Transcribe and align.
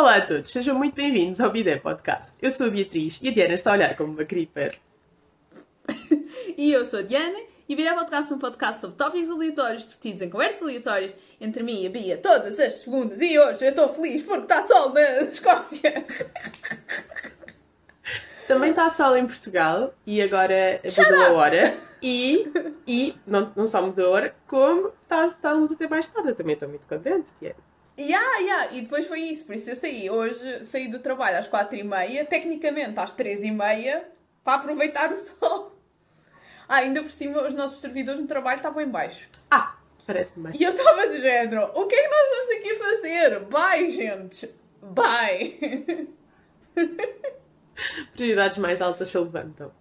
Olá 0.00 0.16
a 0.16 0.20
todos, 0.22 0.50
sejam 0.50 0.78
muito 0.78 0.94
bem-vindos 0.94 1.42
ao 1.42 1.50
Bidé 1.50 1.76
Podcast. 1.76 2.32
Eu 2.40 2.50
sou 2.50 2.68
a 2.68 2.70
Beatriz 2.70 3.20
e 3.20 3.28
a 3.28 3.32
Diana 3.34 3.52
está 3.52 3.70
a 3.70 3.74
olhar 3.74 3.94
como 3.98 4.14
uma 4.14 4.24
creeper. 4.24 4.80
e 6.56 6.72
eu 6.72 6.86
sou 6.86 7.00
a 7.00 7.02
Diana 7.02 7.38
e 7.68 7.74
o 7.74 7.76
Bidé 7.76 7.92
Podcast 7.92 8.32
é 8.32 8.34
um 8.34 8.38
podcast 8.38 8.80
sobre 8.80 8.96
tópicos 8.96 9.28
aleatórios 9.28 9.84
discutidos 9.84 10.22
em 10.22 10.30
conversas 10.30 10.62
aleatórias 10.62 11.14
entre 11.38 11.62
mim 11.62 11.82
e 11.82 11.86
a 11.86 11.90
Bia 11.90 12.16
todas 12.16 12.58
as 12.58 12.76
segundas 12.76 13.20
e 13.20 13.38
hoje 13.38 13.62
eu 13.62 13.68
estou 13.68 13.92
feliz 13.92 14.22
porque 14.22 14.40
está 14.40 14.66
sol 14.66 14.90
na 14.94 15.20
Escócia. 15.20 16.06
Também 18.48 18.70
está 18.70 18.88
sol 18.88 19.14
em 19.18 19.26
Portugal 19.26 19.92
e 20.06 20.22
agora 20.22 20.80
mudou 20.82 21.26
a 21.26 21.32
hora. 21.32 21.76
E, 22.02 22.50
e 22.88 23.14
não, 23.26 23.52
não 23.54 23.66
só 23.66 23.82
mudou 23.82 24.06
a 24.06 24.10
hora, 24.10 24.34
como 24.46 24.94
está, 25.02 25.26
está 25.26 25.50
a 25.50 25.52
luz 25.52 25.70
até 25.72 25.86
mais 25.86 26.06
tarde. 26.06 26.30
Eu 26.30 26.34
também 26.34 26.54
estou 26.54 26.70
muito 26.70 26.86
contente, 26.86 27.32
Diana. 27.38 27.69
Yeah, 28.00 28.38
yeah. 28.38 28.74
E 28.74 28.80
depois 28.80 29.06
foi 29.06 29.20
isso, 29.20 29.44
por 29.44 29.54
isso 29.54 29.68
eu 29.68 29.76
saí 29.76 30.08
hoje, 30.08 30.64
saí 30.64 30.88
do 30.88 30.98
trabalho 30.98 31.38
às 31.38 31.46
quatro 31.46 31.76
e 31.76 31.82
meia, 31.84 32.24
tecnicamente 32.24 32.98
às 32.98 33.12
três 33.12 33.44
e 33.44 33.50
meia, 33.50 34.08
para 34.42 34.54
aproveitar 34.54 35.12
o 35.12 35.16
sol. 35.22 35.76
Ah, 36.66 36.76
ainda 36.76 37.02
por 37.02 37.10
cima 37.10 37.42
os 37.46 37.54
nossos 37.54 37.80
servidores 37.80 38.20
no 38.20 38.26
trabalho 38.26 38.56
estavam 38.56 38.82
em 38.82 38.88
baixo. 38.88 39.28
Ah, 39.50 39.76
parece 40.06 40.40
bem. 40.40 40.52
E 40.58 40.62
eu 40.62 40.70
estava 40.70 41.08
de 41.08 41.20
género, 41.20 41.70
o 41.74 41.86
que 41.86 41.94
é 41.94 42.02
que 42.02 42.08
nós 42.08 42.28
estamos 42.28 42.48
aqui 42.50 42.70
a 42.70 42.78
fazer? 42.78 43.40
Bye, 43.40 43.90
gente! 43.90 44.54
Bye! 44.82 46.08
Prioridades 48.14 48.58
mais 48.58 48.80
altas 48.80 49.08
se 49.08 49.18
levantam. 49.18 49.72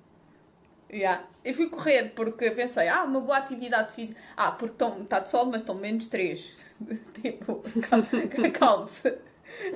Yeah. 0.92 1.24
Eu 1.46 1.54
fui 1.54 1.70
correr 1.70 2.12
porque 2.16 2.50
pensei, 2.52 2.88
ah, 2.88 3.04
uma 3.04 3.22
boa 3.22 3.38
atividade 3.38 3.94
física. 3.94 4.20
Ah, 4.36 4.52
porque 4.52 4.84
está 5.04 5.20
de 5.20 5.30
sol, 5.30 5.46
mas 5.46 5.62
estão 5.62 5.76
menos 5.76 6.08
3. 6.08 6.52
tipo, 7.22 7.62
calme-se. 8.58 9.18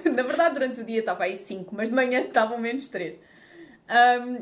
Na 0.05 0.23
verdade, 0.23 0.55
durante 0.55 0.81
o 0.81 0.83
dia 0.83 0.99
estava 0.99 1.25
aí 1.25 1.37
5, 1.37 1.75
mas 1.75 1.89
de 1.89 1.95
manhã 1.95 2.21
estavam 2.21 2.57
menos 2.57 2.87
3. 2.89 3.17
Um... 3.17 4.37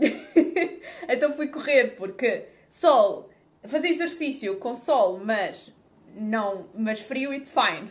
então 1.09 1.35
fui 1.35 1.47
correr 1.47 1.95
porque 1.97 2.45
sol, 2.69 3.29
fazer 3.63 3.89
exercício 3.89 4.57
com 4.57 4.73
sol, 4.73 5.19
mas 5.23 5.73
não, 6.15 6.69
mas 6.73 6.99
frio, 6.99 7.33
it's 7.33 7.51
fine. 7.51 7.89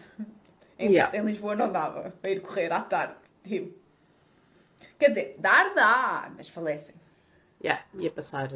Em, 0.78 0.92
yeah. 0.92 1.16
em 1.16 1.22
Lisboa 1.22 1.54
não 1.54 1.70
dava 1.70 2.14
para 2.22 2.30
ir 2.30 2.40
correr 2.40 2.72
à 2.72 2.80
tarde. 2.80 3.14
Tipo. 3.44 3.78
Quer 4.98 5.08
dizer, 5.08 5.36
dar 5.38 5.74
dá, 5.74 6.32
mas 6.36 6.48
falecem. 6.48 6.94
Yeah, 7.62 7.84
ia 7.94 8.10
passar 8.10 8.50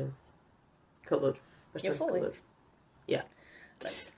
calor. 1.02 1.38
Bastante 1.72 1.86
eu 1.86 1.94
falei. 1.94 2.20
calor. 2.22 2.36
Yeah. 3.08 3.28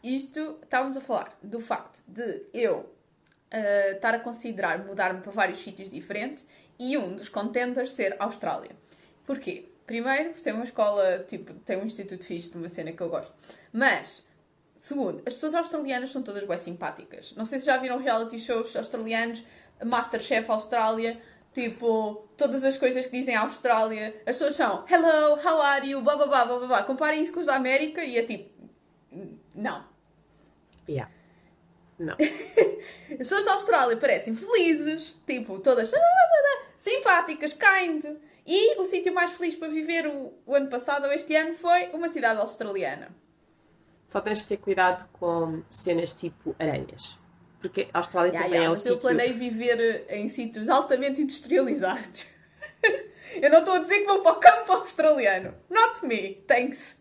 Isto, 0.02 0.58
estávamos 0.62 0.96
a 0.96 1.00
falar 1.00 1.36
do 1.42 1.60
facto 1.60 2.00
de 2.06 2.44
eu 2.54 2.78
uh, 2.78 3.94
estar 3.94 4.14
a 4.14 4.20
considerar 4.20 4.84
mudar-me 4.84 5.20
para 5.20 5.32
vários 5.32 5.58
sítios 5.58 5.90
diferentes 5.90 6.46
e 6.78 6.96
um 6.96 7.16
dos 7.16 7.28
contenders 7.28 7.92
ser 7.92 8.14
Austrália. 8.18 8.70
Porquê? 9.24 9.68
Primeiro, 9.86 10.32
por 10.32 10.40
ser 10.40 10.52
uma 10.52 10.64
escola, 10.64 11.24
tipo, 11.26 11.54
tem 11.60 11.76
um 11.76 11.84
instituto 11.84 12.24
fixe 12.24 12.50
de 12.50 12.56
uma 12.56 12.68
cena 12.68 12.92
que 12.92 13.00
eu 13.00 13.08
gosto. 13.08 13.34
Mas, 13.72 14.24
segundo, 14.76 15.22
as 15.26 15.34
pessoas 15.34 15.54
australianas 15.54 16.10
são 16.10 16.22
todas 16.22 16.44
bem 16.44 16.58
simpáticas. 16.58 17.32
Não 17.36 17.44
sei 17.44 17.60
se 17.60 17.66
já 17.66 17.76
viram 17.76 17.98
reality 17.98 18.38
shows 18.38 18.74
australianos, 18.74 19.42
Masterchef 19.84 20.50
Austrália, 20.50 21.20
Tipo, 21.56 22.28
todas 22.36 22.62
as 22.64 22.76
coisas 22.76 23.06
que 23.06 23.18
dizem 23.18 23.34
a 23.34 23.40
Austrália, 23.40 24.08
as 24.26 24.36
pessoas 24.36 24.56
são 24.56 24.84
hello, 24.90 25.40
how 25.42 25.62
are 25.62 25.88
you, 25.88 26.02
blá 26.02 26.14
blá 26.14 26.26
blá 26.26 26.44
blá 26.44 26.66
blá. 26.66 26.82
Comparem 26.82 27.22
isso 27.22 27.32
com 27.32 27.40
os 27.40 27.46
da 27.46 27.56
América 27.56 28.04
e 28.04 28.18
é 28.18 28.22
tipo, 28.26 28.50
não. 29.54 29.82
Yeah. 30.86 31.10
Não. 31.98 32.14
as 33.10 33.16
pessoas 33.16 33.46
da 33.46 33.54
Austrália 33.54 33.96
parecem 33.96 34.36
felizes, 34.36 35.14
tipo, 35.26 35.58
todas 35.58 35.90
simpáticas, 36.76 37.54
kind. 37.54 38.04
E 38.46 38.78
o 38.78 38.84
sítio 38.84 39.14
mais 39.14 39.30
feliz 39.30 39.54
para 39.54 39.68
viver 39.68 40.06
o, 40.06 40.34
o 40.44 40.54
ano 40.54 40.68
passado 40.68 41.06
ou 41.06 41.12
este 41.12 41.34
ano 41.34 41.54
foi 41.54 41.86
uma 41.94 42.10
cidade 42.10 42.38
australiana. 42.38 43.16
Só 44.06 44.20
tens 44.20 44.40
de 44.40 44.44
ter 44.44 44.58
cuidado 44.58 45.08
com 45.10 45.62
cenas 45.70 46.12
tipo 46.12 46.54
aranhas. 46.58 47.18
Porque 47.60 47.88
a 47.92 47.98
Austrália 47.98 48.30
yeah, 48.30 48.44
também 48.44 48.60
yeah, 48.60 48.66
é 48.66 48.68
um 48.68 48.72
mas 48.72 48.82
sítio... 48.82 48.94
eu 48.94 48.98
planei 48.98 49.32
viver 49.32 50.06
em 50.10 50.28
sítios 50.28 50.68
altamente 50.68 51.20
industrializados. 51.20 52.26
eu 53.40 53.50
não 53.50 53.60
estou 53.60 53.74
a 53.74 53.78
dizer 53.78 54.00
que 54.00 54.06
vou 54.06 54.22
para 54.22 54.32
o 54.32 54.36
campo 54.36 54.72
australiano. 54.72 55.54
Not 55.70 56.04
me, 56.04 56.42
thanks. 56.46 56.96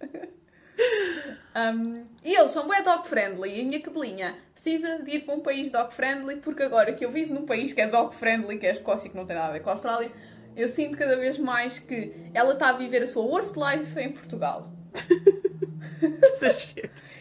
Um, 1.55 2.05
e 2.21 2.35
eles 2.35 2.51
são 2.51 2.67
bem 2.67 2.83
dog 2.83 3.07
friendly 3.07 3.57
e 3.57 3.61
a 3.61 3.63
minha 3.63 3.79
cabelinha 3.79 4.37
precisa 4.53 4.99
de 4.99 5.09
ir 5.09 5.21
para 5.21 5.35
um 5.35 5.39
país 5.39 5.71
dog 5.71 5.93
friendly 5.93 6.35
porque 6.37 6.63
agora 6.63 6.91
que 6.91 7.05
eu 7.05 7.11
vivo 7.11 7.33
num 7.33 7.45
país 7.45 7.71
que 7.71 7.79
é 7.79 7.87
dog 7.87 8.13
friendly, 8.13 8.57
que 8.57 8.65
é 8.65 8.71
a 8.71 8.73
Escócia, 8.73 9.09
que 9.09 9.15
não 9.15 9.25
tem 9.25 9.37
nada 9.37 9.49
a 9.49 9.51
ver 9.53 9.61
com 9.61 9.69
a 9.69 9.73
Austrália, 9.73 10.11
eu 10.55 10.67
sinto 10.67 10.97
cada 10.97 11.15
vez 11.15 11.37
mais 11.37 11.79
que 11.79 12.13
ela 12.33 12.53
está 12.53 12.69
a 12.69 12.73
viver 12.73 13.03
a 13.03 13.07
sua 13.07 13.23
worst 13.23 13.55
life 13.55 13.97
em 13.97 14.11
Portugal. 14.11 14.69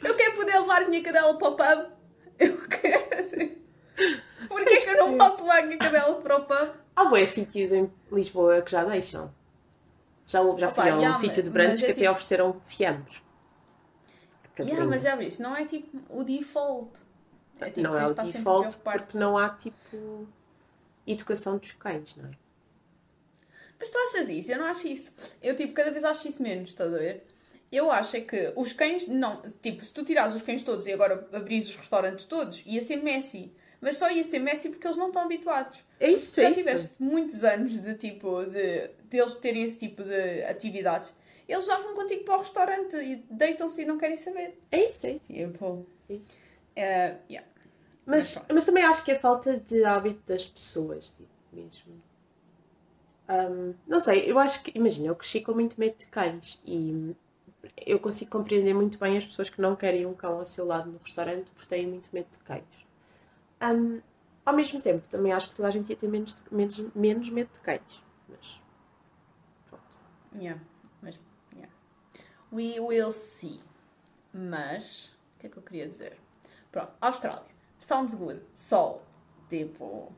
eu 0.04 0.14
quero 0.16 0.34
poder 0.34 0.58
levar 0.58 0.82
a 0.82 0.88
minha 0.88 1.02
cadela 1.02 1.38
para 1.38 1.48
o 1.48 1.56
pub 1.56 1.86
eu 2.38 2.58
quero. 2.68 3.04
Porquê 4.48 4.76
que 4.76 4.90
eu 4.90 4.96
não 4.96 5.18
posso 5.18 5.42
levar 5.42 5.64
a 5.64 5.76
cadela 5.78 6.20
para 6.20 6.36
o 6.36 6.44
pub? 6.44 6.74
Há 6.96 7.04
bons 7.06 7.28
sítios 7.28 7.72
em 7.72 7.90
Lisboa 8.10 8.62
que 8.62 8.70
já 8.70 8.84
deixam. 8.84 9.32
Já, 10.26 10.40
já 10.56 10.68
fui 10.68 10.88
a 10.88 10.96
um 10.96 11.14
sítio 11.14 11.42
de 11.42 11.50
brancos 11.50 11.82
é 11.82 11.86
que 11.86 11.92
tipo... 11.92 12.00
até 12.00 12.10
ofereceram 12.10 12.60
fiambres. 12.64 13.22
Yeah, 14.58 14.86
mas 14.86 15.02
já 15.02 15.16
viste, 15.16 15.42
não 15.42 15.56
é 15.56 15.64
tipo 15.64 15.98
o 16.08 16.22
default. 16.22 16.92
É, 17.60 17.66
tipo, 17.66 17.80
não 17.80 17.98
é 17.98 18.06
o 18.06 18.14
default 18.14 18.76
porque 18.78 19.18
não 19.18 19.36
há 19.36 19.50
tipo 19.50 20.28
educação 21.06 21.58
dos 21.58 21.72
cães, 21.72 22.16
não 22.16 22.28
é? 22.28 22.32
Mas 23.78 23.90
tu 23.90 23.98
achas 23.98 24.28
isso? 24.28 24.52
Eu 24.52 24.58
não 24.58 24.66
acho 24.66 24.86
isso. 24.86 25.12
Eu 25.42 25.56
tipo, 25.56 25.74
cada 25.74 25.90
vez 25.90 26.04
acho 26.04 26.28
isso 26.28 26.42
menos, 26.42 26.70
estás 26.70 26.92
a 26.94 26.96
ver? 26.96 27.26
Eu 27.70 27.90
acho 27.90 28.16
é 28.16 28.20
que 28.20 28.52
os 28.56 28.72
cães, 28.72 29.08
não, 29.08 29.42
tipo, 29.62 29.84
se 29.84 29.92
tu 29.92 30.04
tirares 30.04 30.34
os 30.34 30.42
cães 30.42 30.62
todos 30.62 30.86
e 30.86 30.92
agora 30.92 31.28
abris 31.32 31.68
os 31.68 31.76
restaurantes 31.76 32.24
todos, 32.24 32.62
ia 32.64 32.84
ser 32.84 32.96
messy. 32.96 33.52
Mas 33.80 33.98
só 33.98 34.10
ia 34.10 34.24
ser 34.24 34.38
messy 34.38 34.70
porque 34.70 34.86
eles 34.86 34.96
não 34.96 35.08
estão 35.08 35.22
habituados. 35.22 35.78
É 36.00 36.10
isso, 36.10 36.40
Já 36.40 36.48
é 36.48 36.52
tiveste 36.52 36.90
muitos 36.98 37.44
anos 37.44 37.80
de 37.80 37.94
tipo, 37.94 38.44
de, 38.44 38.90
de 39.10 39.18
eles 39.18 39.36
terem 39.36 39.62
esse 39.62 39.78
tipo 39.78 40.02
de 40.02 40.42
atividades. 40.44 41.10
Eles 41.46 41.66
já 41.66 41.78
vão 41.78 41.94
contigo 41.94 42.24
para 42.24 42.36
o 42.36 42.40
restaurante 42.40 42.96
e 42.96 43.16
deitam-se 43.30 43.82
e 43.82 43.84
não 43.84 43.98
querem 43.98 44.16
saber. 44.16 44.58
É 44.70 44.88
isso, 44.88 45.06
é 45.06 45.10
isso. 45.12 45.32
É 46.08 46.14
isso. 46.14 46.32
Uh, 46.76 47.18
yeah. 47.30 47.46
mas, 48.06 48.34
mas, 48.36 48.46
mas, 48.52 48.66
também 48.66 48.82
acho 48.82 49.04
que 49.04 49.12
é 49.12 49.14
falta 49.14 49.58
de 49.58 49.84
hábito 49.84 50.22
das 50.26 50.44
pessoas, 50.44 51.10
tipo, 51.10 51.28
mesmo. 51.52 52.02
Um, 53.28 53.74
não 53.86 54.00
sei, 54.00 54.30
eu 54.30 54.38
acho 54.38 54.62
que, 54.62 54.76
imagina, 54.76 55.08
eu 55.08 55.16
cresci 55.16 55.40
com 55.40 55.52
muito 55.52 55.78
medo 55.78 55.96
de 55.96 56.06
cães 56.06 56.60
e 56.66 57.14
eu 57.86 57.98
consigo 57.98 58.30
compreender 58.30 58.74
muito 58.74 58.98
bem 58.98 59.16
as 59.16 59.24
pessoas 59.24 59.50
que 59.50 59.60
não 59.60 59.76
querem 59.76 60.06
um 60.06 60.14
cão 60.14 60.38
ao 60.38 60.44
seu 60.44 60.66
lado 60.66 60.90
no 60.90 60.98
restaurante 60.98 61.50
porque 61.52 61.66
têm 61.66 61.86
muito 61.86 62.08
medo 62.12 62.28
de 62.30 62.38
cães. 62.38 62.86
Um, 63.62 64.00
ao 64.44 64.54
mesmo 64.54 64.80
tempo, 64.80 65.08
também 65.08 65.32
acho 65.32 65.50
que 65.50 65.56
toda 65.56 65.68
a 65.68 65.70
gente 65.70 65.88
ia 65.90 65.96
ter 65.96 66.08
menos, 66.08 66.36
menos, 66.50 66.78
menos 66.94 67.30
medo 67.30 67.50
de 67.52 67.60
cães. 67.60 68.04
Mas. 68.28 68.62
Pronto. 69.68 69.84
Yeah, 70.34 70.60
mas. 71.00 71.18
Yeah. 71.54 71.72
We 72.52 72.80
will 72.80 73.10
see. 73.10 73.60
Mas. 74.32 75.10
O 75.36 75.40
que 75.40 75.46
é 75.46 75.50
que 75.50 75.56
eu 75.56 75.62
queria 75.62 75.88
dizer? 75.88 76.18
Pronto, 76.70 76.92
Austrália. 77.00 77.54
Sounds 77.80 78.14
good. 78.14 78.42
Sol. 78.54 79.02
Tipo. 79.48 80.12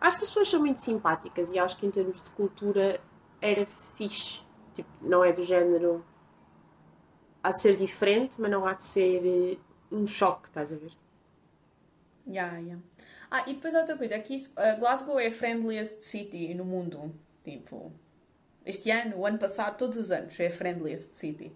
Acho 0.00 0.18
que 0.18 0.24
as 0.24 0.30
pessoas 0.30 0.48
são 0.48 0.60
muito 0.60 0.80
simpáticas 0.80 1.52
e 1.52 1.58
acho 1.58 1.76
que 1.76 1.86
em 1.86 1.90
termos 1.90 2.22
de 2.22 2.30
cultura 2.30 3.00
era 3.40 3.64
fixe. 3.66 4.42
Tipo, 4.74 4.90
não 5.00 5.24
é 5.24 5.32
do 5.32 5.42
género 5.44 6.04
há 7.44 7.52
de 7.52 7.60
ser 7.60 7.76
diferente, 7.76 8.40
mas 8.40 8.50
não 8.50 8.66
há 8.66 8.72
de 8.72 8.84
ser 8.84 9.22
uh, 9.22 9.94
um 9.94 10.06
choque, 10.06 10.48
estás 10.48 10.72
a 10.72 10.76
ver? 10.76 10.92
Yeah, 12.26 12.56
yeah. 12.58 12.82
Ah, 13.30 13.44
e 13.46 13.54
depois 13.54 13.74
outra 13.74 13.96
coisa, 13.96 14.16
aqui 14.16 14.48
uh, 14.56 14.80
Glasgow 14.80 15.20
é 15.20 15.26
a 15.26 15.32
friendliest 15.32 16.02
city 16.02 16.54
no 16.54 16.64
mundo. 16.64 17.14
Tipo, 17.44 17.92
este 18.64 18.90
ano, 18.90 19.18
o 19.18 19.26
ano 19.26 19.38
passado, 19.38 19.76
todos 19.76 19.98
os 19.98 20.10
anos 20.10 20.38
é 20.40 20.46
a 20.46 20.50
friendliest 20.50 21.14
city. 21.14 21.52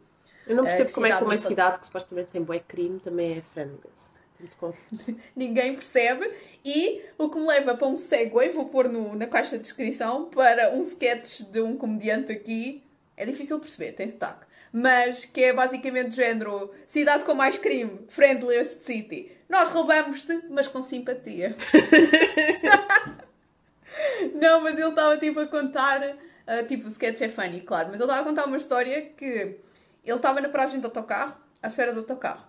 Eu 0.46 0.56
não 0.56 0.64
percebo 0.64 0.90
uh, 0.90 0.92
como 0.92 1.06
é 1.06 1.16
que 1.16 1.24
uma 1.24 1.38
cidade 1.38 1.80
que 1.80 1.86
supostamente 1.86 2.30
tem 2.30 2.42
bué 2.42 2.58
crime 2.60 3.00
também 3.00 3.38
é 3.38 3.40
friendliest. 3.40 4.18
Muito 4.38 4.56
confuso. 4.58 5.16
Ninguém 5.34 5.72
percebe. 5.72 6.30
E 6.62 7.02
o 7.16 7.30
que 7.30 7.38
me 7.38 7.46
leva 7.46 7.74
para 7.74 7.88
um 7.88 7.96
segue, 7.96 8.48
vou 8.50 8.66
pôr 8.66 8.88
no, 8.90 9.14
na 9.16 9.26
caixa 9.26 9.56
de 9.56 9.62
descrição, 9.62 10.26
para 10.26 10.74
um 10.74 10.82
sketch 10.82 11.42
de 11.42 11.62
um 11.62 11.76
comediante 11.78 12.30
aqui. 12.30 12.82
É 13.18 13.26
difícil 13.26 13.60
perceber, 13.60 13.92
tem 13.92 14.08
sotaque 14.08 14.46
mas 14.72 15.24
que 15.24 15.44
é 15.44 15.52
basicamente 15.52 16.10
do 16.10 16.14
género 16.14 16.70
cidade 16.86 17.24
com 17.24 17.34
mais 17.34 17.58
crime, 17.58 18.00
friendliest 18.08 18.84
city. 18.84 19.32
Nós 19.48 19.70
roubamos-te, 19.70 20.44
mas 20.50 20.68
com 20.68 20.82
simpatia. 20.82 21.54
não, 24.34 24.60
mas 24.60 24.78
ele 24.78 24.88
estava 24.88 25.16
tipo 25.16 25.40
a 25.40 25.46
contar, 25.46 26.02
uh, 26.02 26.66
tipo, 26.66 26.84
o 26.84 26.88
sketch 26.88 27.22
é 27.22 27.28
funny, 27.28 27.62
claro, 27.62 27.88
mas 27.90 28.00
ele 28.00 28.04
estava 28.04 28.20
a 28.20 28.24
contar 28.24 28.46
uma 28.46 28.58
história 28.58 29.02
que 29.16 29.58
ele 30.04 30.16
estava 30.16 30.40
na 30.40 30.48
paragem 30.48 30.80
do 30.80 30.86
autocarro, 30.86 31.34
à 31.62 31.68
espera 31.68 31.92
do 31.92 32.00
autocarro. 32.00 32.46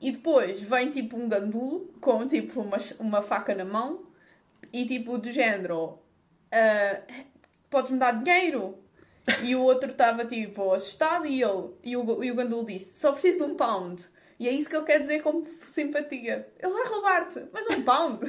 E 0.00 0.12
depois 0.12 0.60
vem 0.60 0.90
tipo 0.90 1.16
um 1.16 1.28
gandulo 1.28 1.92
com 2.00 2.26
tipo 2.26 2.60
uma, 2.60 2.78
uma 3.00 3.20
faca 3.20 3.52
na 3.52 3.64
mão 3.64 4.06
E 4.72 4.86
tipo, 4.86 5.18
do 5.18 5.32
género, 5.32 5.98
ah, 6.52 7.00
podes-me 7.68 7.98
dar 7.98 8.12
dinheiro? 8.12 8.78
E 9.42 9.54
o 9.54 9.62
outro 9.62 9.90
estava 9.90 10.24
tipo 10.24 10.72
assustado 10.72 11.26
e 11.26 11.42
ele, 11.42 11.70
e 11.82 11.96
o, 11.96 12.24
e 12.24 12.30
o 12.30 12.34
Gandul 12.34 12.64
disse: 12.64 13.00
só 13.00 13.12
preciso 13.12 13.38
de 13.38 13.44
um 13.44 13.54
pound. 13.54 14.04
E 14.38 14.48
é 14.48 14.52
isso 14.52 14.68
que 14.68 14.76
ele 14.76 14.84
quer 14.84 15.00
dizer 15.00 15.22
como 15.22 15.46
simpatia. 15.66 16.48
Ele 16.58 16.72
vai 16.72 16.86
roubar-te, 16.86 17.44
mas 17.52 17.66
um 17.68 17.82
pound. 17.82 18.20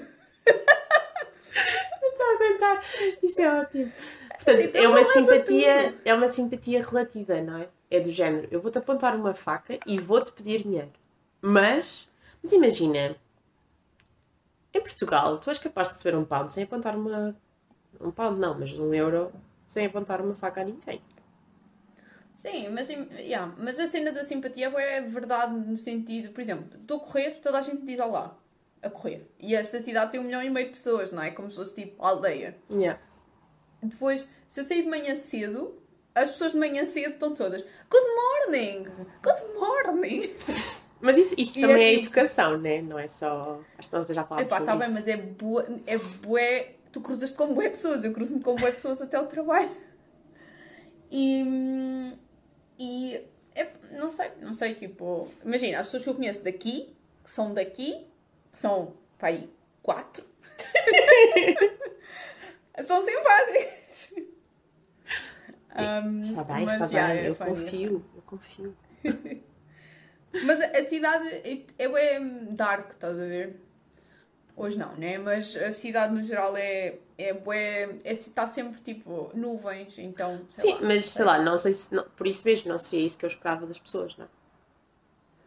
Não 2.02 2.10
estou 2.10 2.26
a 2.26 2.36
aguentar. 2.36 2.84
Isto 3.22 3.42
é 3.42 3.62
ótimo. 3.62 3.92
Portanto, 4.30 4.76
é 4.76 4.88
uma 4.88 5.04
simpatia, 5.04 5.96
é 6.06 6.14
uma 6.14 6.28
simpatia 6.30 6.82
relativa, 6.82 7.42
não 7.42 7.58
é? 7.58 7.70
É 7.92 8.00
do 8.00 8.12
género, 8.12 8.48
eu 8.52 8.62
vou-te 8.62 8.78
apontar 8.78 9.16
uma 9.16 9.34
faca 9.34 9.80
e 9.86 10.00
vou-te 10.00 10.32
pedir 10.32 10.62
dinheiro. 10.62 10.92
Mas, 11.42 12.08
mas 12.42 12.54
imagina, 12.54 13.16
em 14.74 14.82
Portugal, 14.82 15.38
tu 15.40 15.50
és 15.50 15.58
capaz 15.58 15.90
de 15.90 15.96
receber 15.96 16.18
um 16.18 16.24
pound 16.24 16.52
sem 16.52 16.64
apontar 16.64 16.96
uma. 16.96 17.36
Um 18.00 18.12
pound 18.12 18.40
não, 18.40 18.58
mas 18.58 18.72
um 18.74 18.94
euro 18.94 19.32
sem 19.70 19.86
apontar 19.86 20.20
uma 20.20 20.34
faca 20.34 20.62
a 20.62 20.64
ninguém. 20.66 21.00
Sim, 22.36 22.70
mas, 22.70 22.90
yeah, 22.90 23.54
mas 23.58 23.80
a 23.80 23.86
cena 23.86 24.12
da 24.12 24.24
simpatia 24.24 24.68
é 24.68 25.02
verdade 25.02 25.54
no 25.54 25.78
sentido, 25.78 26.32
por 26.34 26.42
exemplo, 26.42 26.78
estou 26.78 26.98
a 26.98 27.00
correr, 27.02 27.40
toda 27.42 27.60
a 27.60 27.62
gente 27.62 27.84
diz 27.84 28.00
olá 28.00 28.38
a 28.82 28.90
correr. 28.90 29.30
E 29.40 29.54
esta 29.54 29.80
cidade 29.82 30.12
tem 30.12 30.20
um 30.20 30.24
milhão 30.24 30.42
e 30.42 30.50
meio 30.50 30.68
de 30.68 30.72
pessoas, 30.72 31.12
não 31.12 31.22
é? 31.22 31.32
Como 31.32 31.50
se 31.52 31.58
fosse 31.58 31.76
tipo 31.76 32.04
aldeia. 32.04 32.58
Yeah. 32.72 33.00
Depois, 33.84 34.28
se 34.48 34.62
eu 34.62 34.64
sair 34.64 34.84
de 34.84 34.90
manhã 34.90 35.16
cedo, 35.16 35.78
as 36.16 36.32
pessoas 36.32 36.54
de 36.54 36.58
manhã 36.58 36.86
cedo 36.86 37.14
estão 37.14 37.34
todas 37.34 37.62
Good 37.62 38.08
morning! 38.16 38.88
Good 39.22 39.60
morning! 39.60 40.34
Mas 41.02 41.18
isso, 41.18 41.36
isso 41.38 41.62
também 41.62 41.76
é, 41.76 41.94
é 41.94 41.98
tipo... 41.98 42.08
educação, 42.08 42.58
né? 42.58 42.82
Não 42.82 43.00
é 43.00 43.08
só. 43.08 43.62
Acho 43.78 43.90
que 43.90 43.96
nós 43.96 44.08
já 44.08 44.24
falamos 44.26 44.52
Epá, 44.52 44.62
tá 44.62 44.76
bem, 44.76 44.90
mas 44.90 45.08
é 45.08 45.16
boa. 45.16 45.66
É 45.88 45.98
bué. 45.98 46.76
Tu 46.92 47.02
cruzas-te 47.02 47.36
com 47.36 47.54
boé 47.54 47.70
pessoas, 47.70 48.04
eu 48.04 48.14
cruzo-me 48.14 48.42
com 48.42 48.56
boé 48.56 48.72
pessoas 48.72 49.02
até 49.02 49.20
o 49.20 49.28
trabalho. 49.28 49.70
E. 51.12 52.14
E. 52.80 53.22
É, 53.56 53.72
não 53.92 54.10
sei, 54.10 54.32
não 54.42 54.54
sei, 54.54 54.76
tipo. 54.76 55.28
Imagina, 55.44 55.80
as 55.80 55.88
pessoas 55.88 56.04
que 56.04 56.10
eu 56.10 56.16
conheço 56.16 56.44
daqui, 56.44 56.96
que 57.24 57.32
são 57.32 57.54
daqui, 57.54 58.08
são, 58.54 58.94
pá, 59.18 59.28
aí, 59.28 59.50
quatro. 59.84 60.26
são 62.88 63.04
simpáticas. 63.04 64.14
Um, 65.80 66.22
está 66.22 66.44
bem, 66.44 66.66
está 66.66 66.88
bem, 66.88 66.98
é 66.98 67.30
eu 67.30 67.36
confio, 67.36 68.04
eu 68.16 68.22
confio. 68.24 68.76
mas 70.44 70.60
a 70.60 70.90
cidade 70.90 71.28
é, 71.28 71.64
é 71.78 72.20
dark, 72.52 72.92
estás 72.92 73.14
a 73.14 73.26
ver? 73.26 73.69
Hoje 74.60 74.78
não, 74.78 74.94
né? 74.96 75.18
Mas 75.18 75.56
a 75.56 75.72
cidade 75.72 76.14
no 76.14 76.22
geral 76.22 76.58
é, 76.58 76.98
é, 77.18 77.30
é, 77.30 78.00
é 78.04 78.12
está 78.12 78.46
sempre 78.46 78.82
tipo 78.82 79.32
nuvens, 79.34 79.98
então. 79.98 80.46
Sim, 80.50 80.74
lá, 80.74 80.82
mas 80.82 81.06
sei 81.06 81.24
lá, 81.24 81.42
não 81.42 81.58
sei 81.58 81.74
se. 81.74 81.96
Não, 81.96 82.04
por 82.10 82.28
isso 82.28 82.46
mesmo, 82.46 82.68
não 82.70 82.78
seria 82.78 83.06
isso 83.06 83.18
que 83.18 83.24
eu 83.24 83.30
esperava 83.30 83.66
das 83.66 83.80
pessoas, 83.80 84.18
não 84.18 84.26
é? 84.26 84.28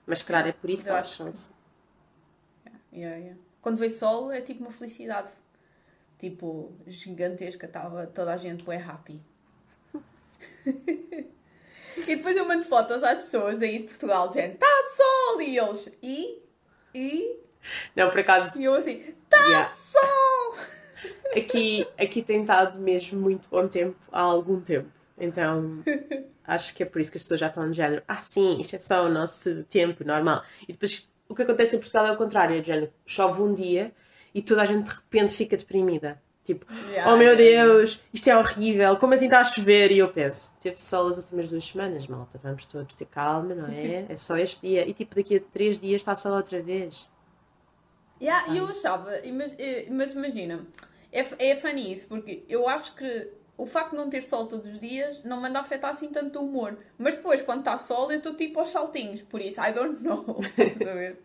Mas 0.07 0.23
claro, 0.23 0.49
é 0.49 0.53
por 0.53 0.71
isso 0.71 0.83
que 0.83 0.89
elas 0.89 1.09
são 1.09 1.27
assim. 1.27 1.53
Yeah, 2.91 3.19
yeah. 3.19 3.41
Quando 3.61 3.77
veio 3.77 3.91
sol 3.91 4.33
é 4.33 4.41
tipo 4.41 4.63
uma 4.63 4.73
felicidade. 4.73 5.29
Tipo, 6.19 6.73
gigantesca, 6.87 7.67
estava 7.67 8.07
toda 8.07 8.33
a 8.33 8.39
gente 8.39 8.65
bem 8.65 8.81
happy. 8.81 9.21
e 10.65 12.17
depois 12.17 12.35
eu 12.35 12.47
mando 12.47 12.65
fotos 12.65 13.03
às 13.03 13.19
pessoas 13.19 13.61
aí 13.61 13.81
de 13.81 13.89
Portugal, 13.89 14.33
gente, 14.33 14.55
está 14.55 14.67
sol! 14.97 15.43
E 15.43 15.59
eles, 15.59 15.89
e? 16.03 16.43
E? 16.95 17.43
Não, 17.97 18.11
por 18.11 18.21
acaso. 18.21 18.61
E 18.61 18.65
eu 18.65 18.75
assim, 18.75 19.03
está 19.25 19.37
yeah. 19.47 19.71
sol! 19.71 20.57
Aqui, 21.37 21.87
aqui 21.99 22.21
tem 22.21 22.43
estado 22.43 22.79
mesmo 22.79 23.19
muito 23.19 23.49
bom 23.49 23.67
tempo 23.67 23.97
há 24.13 24.21
algum 24.21 24.61
tempo. 24.61 24.91
Então 25.17 25.83
acho 26.45 26.75
que 26.75 26.83
é 26.83 26.87
por 26.87 27.01
isso 27.01 27.11
que 27.11 27.17
as 27.17 27.23
pessoas 27.23 27.41
já 27.41 27.47
estão 27.47 27.67
no 27.67 27.73
género. 27.73 28.03
Ah, 28.07 28.21
sim, 28.21 28.61
isto 28.61 28.77
é 28.77 28.79
só 28.79 29.07
o 29.07 29.09
nosso 29.09 29.65
tempo 29.65 30.05
normal. 30.05 30.43
E 30.69 30.73
depois 30.73 31.11
o 31.27 31.35
que 31.35 31.41
acontece 31.41 31.77
em 31.77 31.79
Portugal 31.79 32.07
é 32.07 32.13
o 32.13 32.17
contrário, 32.17 32.57
é 32.57 32.61
de 32.61 32.67
género. 32.67 32.93
Chove 33.07 33.41
um 33.41 33.55
dia 33.55 33.93
e 34.35 34.43
toda 34.43 34.61
a 34.61 34.65
gente 34.67 34.85
de 34.85 34.95
repente 34.95 35.35
fica 35.35 35.57
deprimida. 35.57 36.21
Tipo, 36.45 36.67
yeah, 36.89 37.13
oh 37.13 37.17
meu 37.17 37.37
Deus, 37.37 38.01
isto 38.13 38.29
é 38.29 38.37
horrível, 38.37 38.97
como 38.97 39.15
assim 39.15 39.27
está 39.27 39.39
a 39.39 39.45
chover? 39.45 39.93
E 39.93 39.99
eu 39.99 40.09
penso, 40.09 40.57
teve 40.59 40.77
sol 40.77 41.09
as 41.09 41.17
últimas 41.17 41.51
duas 41.51 41.65
semanas, 41.65 42.09
malta, 42.09 42.37
vamos 42.43 42.67
todos 42.67 42.97
ter 42.97 43.05
calma, 43.05 43.55
não 43.55 43.69
é? 43.69 44.07
É 44.09 44.17
só 44.17 44.37
este 44.37 44.67
dia. 44.67 44.89
E 44.89 44.93
tipo, 44.93 45.15
daqui 45.15 45.37
a 45.37 45.41
três 45.41 45.81
dias 45.81 46.01
está 46.01 46.17
sol 46.17 46.35
outra 46.35 46.61
vez. 46.61 47.09
Yeah, 48.23 48.53
e 48.53 48.59
eu 48.59 48.67
achava, 48.67 49.11
mas, 49.33 49.57
mas 49.91 50.13
imagina, 50.13 50.65
é, 51.11 51.51
é 51.51 51.57
funny 51.57 51.93
isso, 51.93 52.07
porque 52.07 52.45
eu 52.49 52.69
acho 52.69 52.95
que 52.95 53.29
o 53.57 53.67
facto 53.67 53.91
de 53.91 53.97
não 53.97 54.09
ter 54.09 54.23
sol 54.23 54.47
todos 54.47 54.67
os 54.67 54.81
dias 54.81 55.23
não 55.25 55.41
manda 55.41 55.61
afetar 55.61 55.91
assim 55.91 56.09
tanto 56.09 56.39
o 56.39 56.45
humor. 56.45 56.79
Mas 56.97 57.15
depois, 57.15 57.43
quando 57.43 57.61
está 57.61 57.79
sol, 57.79 58.11
eu 58.11 58.19
estou 58.19 58.35
tipo 58.35 58.61
aos 58.61 58.71
saltinhos, 58.71 59.23
por 59.23 59.41
isso, 59.41 59.61
I 59.61 59.73
don't 59.73 60.03
know. 60.03 60.39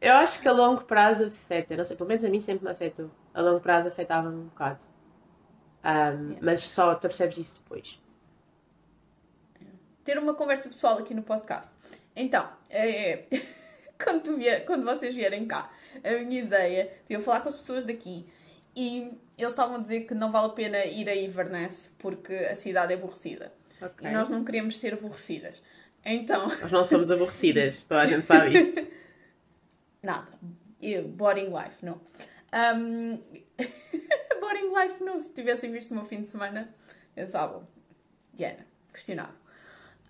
eu 0.00 0.14
acho 0.14 0.40
que 0.40 0.48
a 0.48 0.52
longo 0.52 0.84
prazo 0.84 1.26
afeta, 1.26 1.76
não 1.76 1.84
sei, 1.84 1.96
pelo 1.96 2.08
menos 2.08 2.24
a 2.24 2.28
mim 2.28 2.40
sempre 2.40 2.64
me 2.64 2.70
afetou. 2.70 3.10
A 3.34 3.40
longo 3.40 3.60
prazo 3.60 3.88
afetava-me 3.88 4.36
um 4.36 4.46
bocado. 4.46 4.84
Um, 5.84 5.88
yeah. 5.88 6.38
Mas 6.40 6.60
só 6.60 6.94
te 6.94 7.02
percebes 7.02 7.38
isso 7.38 7.54
depois. 7.62 8.00
Ter 10.04 10.18
uma 10.18 10.34
conversa 10.34 10.68
pessoal 10.68 10.98
aqui 10.98 11.12
no 11.12 11.22
podcast. 11.22 11.72
Então, 12.16 12.48
é, 12.68 13.10
é, 13.10 13.28
quando, 14.02 14.36
vier, 14.36 14.64
quando 14.64 14.84
vocês 14.84 15.14
vierem 15.14 15.46
cá, 15.46 15.70
a 16.04 16.24
minha 16.24 16.40
ideia 16.40 16.90
de 17.08 17.14
eu 17.14 17.22
falar 17.22 17.40
com 17.40 17.48
as 17.48 17.56
pessoas 17.56 17.84
daqui 17.84 18.26
e 18.74 19.12
eles 19.36 19.52
estavam 19.52 19.76
a 19.76 19.78
dizer 19.78 20.02
que 20.02 20.14
não 20.14 20.30
vale 20.30 20.46
a 20.46 20.50
pena 20.50 20.84
ir 20.84 21.08
a 21.08 21.16
Inverness 21.16 21.90
porque 21.98 22.34
a 22.34 22.54
cidade 22.54 22.92
é 22.92 22.96
aborrecida. 22.96 23.52
Okay. 23.80 24.08
E 24.08 24.12
nós 24.12 24.28
não 24.28 24.44
queremos 24.44 24.78
ser 24.78 24.94
aborrecidas. 24.94 25.62
Então. 26.04 26.48
Nós 26.48 26.72
não 26.72 26.84
somos 26.84 27.10
aborrecidas, 27.10 27.82
toda 27.88 28.02
a 28.02 28.06
gente 28.06 28.26
sabe 28.26 28.56
isto. 28.56 28.90
Nada. 30.02 30.38
Eu, 30.80 31.08
boring 31.08 31.46
life, 31.46 31.76
não. 31.82 32.00
Um... 32.52 33.20
boring 34.40 34.72
life, 34.74 35.02
não. 35.02 35.20
Se 35.20 35.32
tivessem 35.32 35.70
visto 35.70 35.90
o 35.90 35.94
meu 35.94 36.04
fim 36.04 36.22
de 36.22 36.30
semana, 36.30 36.74
pensavam. 37.14 37.68
Diana, 38.32 38.66
questionável. 38.92 39.34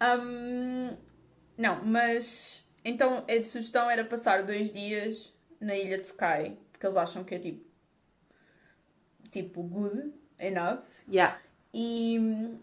Um... 0.01 0.97
Não, 1.59 1.85
mas. 1.85 2.65
Então 2.85 3.25
a 3.29 3.45
sugestão 3.45 3.91
era 3.91 4.05
passar 4.05 4.45
dois 4.45 4.73
dias 4.73 5.35
na 5.61 5.77
ilha 5.77 5.99
de 5.99 6.07
Skye, 6.07 6.57
porque 6.73 6.87
eles 6.87 6.97
acham 6.97 7.23
que 7.23 7.35
é 7.35 7.39
tipo 7.39 7.71
tipo 9.31 9.63
good 9.63 10.13
enough. 10.39 10.81
Yeah. 11.09 11.39
E, 11.73 12.59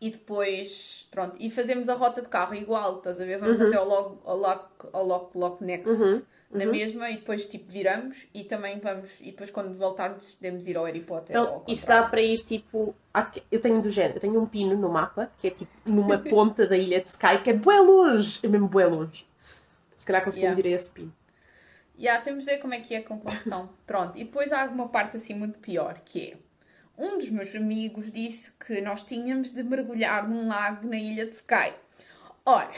e 0.00 0.10
depois, 0.10 1.06
pronto, 1.10 1.36
e 1.40 1.50
fazemos 1.50 1.88
a 1.88 1.94
rota 1.94 2.22
de 2.22 2.28
carro 2.28 2.54
igual, 2.54 2.98
estás 2.98 3.20
a 3.20 3.24
ver? 3.24 3.38
Vamos 3.38 3.60
uhum. 3.60 3.68
até 3.68 3.76
ao 3.76 3.88
Loch, 3.88 4.18
ao 4.24 4.36
Loch, 4.36 4.68
ao 4.92 5.06
Loch, 5.06 5.38
Loch 5.38 5.64
Nex 5.64 5.88
uhum. 5.88 6.22
na 6.50 6.64
uhum. 6.64 6.70
mesma 6.70 7.10
e 7.10 7.16
depois 7.16 7.46
tipo 7.46 7.70
viramos 7.70 8.16
e 8.34 8.44
também 8.44 8.78
vamos, 8.78 9.20
e 9.20 9.26
depois 9.26 9.50
quando 9.50 9.74
voltarmos 9.74 10.26
podemos 10.26 10.66
ir 10.66 10.76
ao 10.76 10.84
Harry 10.84 11.00
Potter. 11.00 11.30
Então, 11.30 11.62
isso 11.66 11.86
dá 11.86 12.02
para 12.02 12.20
ir 12.20 12.40
tipo, 12.40 12.94
eu 13.50 13.60
tenho 13.60 13.80
do 13.80 13.88
género, 13.88 14.16
eu 14.16 14.20
tenho 14.20 14.40
um 14.40 14.46
pino 14.46 14.76
no 14.76 14.90
mapa 14.90 15.30
que 15.38 15.46
é 15.46 15.50
tipo 15.50 15.72
numa 15.86 16.18
ponta 16.28 16.66
da 16.66 16.76
ilha 16.76 17.00
de 17.00 17.08
Sky 17.08 17.42
que 17.42 17.50
é 17.50 17.54
bué 17.54 17.80
longe, 17.80 18.40
é 18.44 18.48
mesmo 18.48 18.68
bué 18.68 18.86
longe. 18.86 19.26
Se 19.94 20.06
calhar 20.06 20.24
conseguimos 20.24 20.56
yeah. 20.56 20.68
ir 20.70 20.72
a 20.72 20.76
esse 20.76 20.90
pino. 20.90 21.12
Já 22.00 22.18
temos 22.20 22.44
de 22.44 22.50
ver 22.50 22.58
como 22.58 22.72
é 22.72 22.80
que 22.80 22.94
é 22.94 23.02
com 23.02 23.20
condução. 23.20 23.68
Pronto. 23.86 24.18
E 24.18 24.24
depois 24.24 24.50
há 24.52 24.64
uma 24.64 24.88
parte 24.88 25.18
assim 25.18 25.34
muito 25.34 25.58
pior, 25.58 26.00
que 26.04 26.32
é 26.32 26.36
um 26.96 27.18
dos 27.18 27.30
meus 27.30 27.54
amigos 27.54 28.10
disse 28.10 28.52
que 28.66 28.80
nós 28.80 29.02
tínhamos 29.02 29.52
de 29.52 29.62
mergulhar 29.62 30.28
num 30.28 30.48
lago 30.48 30.88
na 30.88 30.96
ilha 30.96 31.26
de 31.26 31.32
Skye. 31.32 31.74
Ora, 32.44 32.70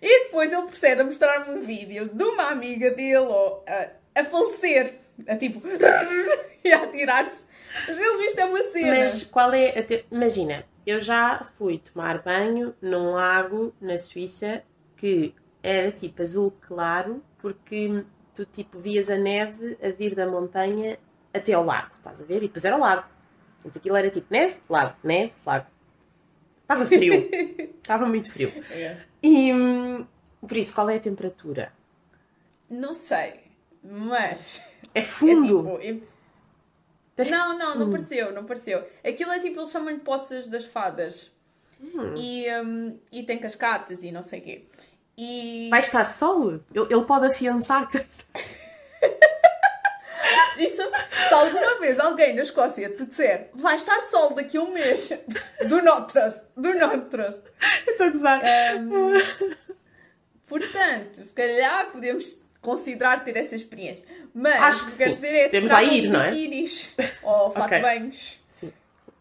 e 0.00 0.24
depois 0.24 0.52
ele 0.52 0.66
procede 0.66 1.00
a 1.00 1.04
mostrar-me 1.04 1.56
um 1.56 1.60
vídeo 1.60 2.08
de 2.12 2.22
uma 2.22 2.50
amiga 2.50 2.90
dele 2.90 3.26
a, 3.66 4.20
a 4.20 4.24
falecer, 4.24 4.94
a 5.26 5.36
tipo, 5.36 5.62
e 6.64 6.72
a 6.72 6.82
atirar-se. 6.82 7.44
Às 7.88 7.96
vezes 7.96 8.26
isto 8.26 8.40
é 8.40 8.44
uma 8.44 8.62
cena. 8.64 9.04
Mas 9.04 9.24
qual 9.24 9.52
é. 9.52 9.82
Te... 9.82 10.04
Imagina, 10.10 10.64
eu 10.86 11.00
já 11.00 11.42
fui 11.56 11.78
tomar 11.78 12.22
banho 12.22 12.74
num 12.80 13.12
lago 13.12 13.74
na 13.80 13.98
Suíça 13.98 14.62
que 14.96 15.34
era 15.64 15.90
tipo 15.90 16.22
azul 16.22 16.52
claro 16.60 17.22
porque 17.38 18.04
tu 18.34 18.44
tipo 18.44 18.78
vias 18.78 19.08
a 19.08 19.16
neve 19.16 19.78
a 19.82 19.88
vir 19.90 20.14
da 20.14 20.26
montanha 20.26 20.98
até 21.32 21.54
ao 21.54 21.64
lago, 21.64 21.90
estás 21.96 22.20
a 22.20 22.24
ver? 22.24 22.38
E 22.38 22.40
depois 22.48 22.64
era 22.64 22.76
o 22.76 22.80
lago. 22.80 23.04
Então 23.60 23.72
aquilo 23.74 23.96
era 23.96 24.10
tipo 24.10 24.26
neve, 24.30 24.60
lago, 24.68 24.94
neve, 25.02 25.32
lago. 25.44 25.66
Estava 26.62 26.86
frio. 26.86 27.14
Estava 27.82 28.06
muito 28.06 28.30
frio. 28.30 28.52
É. 28.70 29.00
E 29.22 29.52
por 30.46 30.56
isso, 30.56 30.74
qual 30.74 30.90
é 30.90 30.96
a 30.96 31.00
temperatura? 31.00 31.72
Não 32.68 32.92
sei, 32.92 33.40
mas. 33.82 34.62
É 34.94 35.02
fundo! 35.02 35.78
É 35.80 35.92
tipo, 35.92 36.06
Não, 37.30 37.58
não, 37.58 37.78
não 37.78 37.86
hum. 37.86 37.90
pareceu, 37.90 38.32
não 38.32 38.44
pareceu. 38.44 38.86
Aquilo 39.04 39.30
é 39.32 39.40
tipo, 39.40 39.60
eles 39.60 39.70
chamam-lhe 39.70 40.00
poças 40.00 40.46
das 40.46 40.64
fadas. 40.64 41.30
Hum. 41.80 42.14
E, 42.16 42.46
um, 42.60 42.98
e 43.12 43.22
tem 43.22 43.38
cascatas 43.38 44.02
e 44.02 44.12
não 44.12 44.22
sei 44.22 44.40
o 44.40 44.42
quê. 44.42 44.64
E... 45.16 45.68
Vai 45.70 45.80
estar 45.80 46.04
sol? 46.04 46.60
Ele, 46.74 47.04
pode 47.04 47.26
afiançar 47.26 47.88
que. 47.88 48.04
Isso, 50.58 50.82
se 51.28 51.34
alguma 51.34 51.80
vez 51.80 51.98
alguém 51.98 52.34
na 52.34 52.42
Escócia 52.42 52.88
te 52.88 53.04
disser 53.04 53.50
vai 53.54 53.74
estar 53.76 54.00
sol 54.02 54.34
daqui 54.34 54.56
a 54.56 54.62
um 54.62 54.72
mês, 54.72 55.10
do 55.68 55.82
not 55.82 56.12
trust, 56.12 56.42
do 56.56 56.72
not 56.74 57.06
trust. 57.10 57.40
Estou 57.88 58.06
a 58.06 58.10
gozar. 58.10 58.42
Um, 58.78 59.14
portanto, 60.46 61.22
se 61.24 61.34
calhar 61.34 61.86
podemos 61.90 62.38
considerar 62.60 63.24
ter 63.24 63.36
essa 63.36 63.56
experiência. 63.56 64.04
Mas 64.32 64.56
Acho 64.62 64.78
que 64.80 64.86
que 64.86 64.92
sim. 64.92 65.14
dizer 65.14 65.34
é 65.34 65.48
Temos 65.48 65.70
lá 65.70 65.82
ir, 65.82 66.08
não 66.08 66.20
é? 66.22 66.30
biquinis 66.30 66.94
Ou 67.22 67.50
fato 67.52 67.66
Ok. 67.66 67.76
de 67.76 67.82
banhos. 67.82 68.42
Sim. 68.48 68.72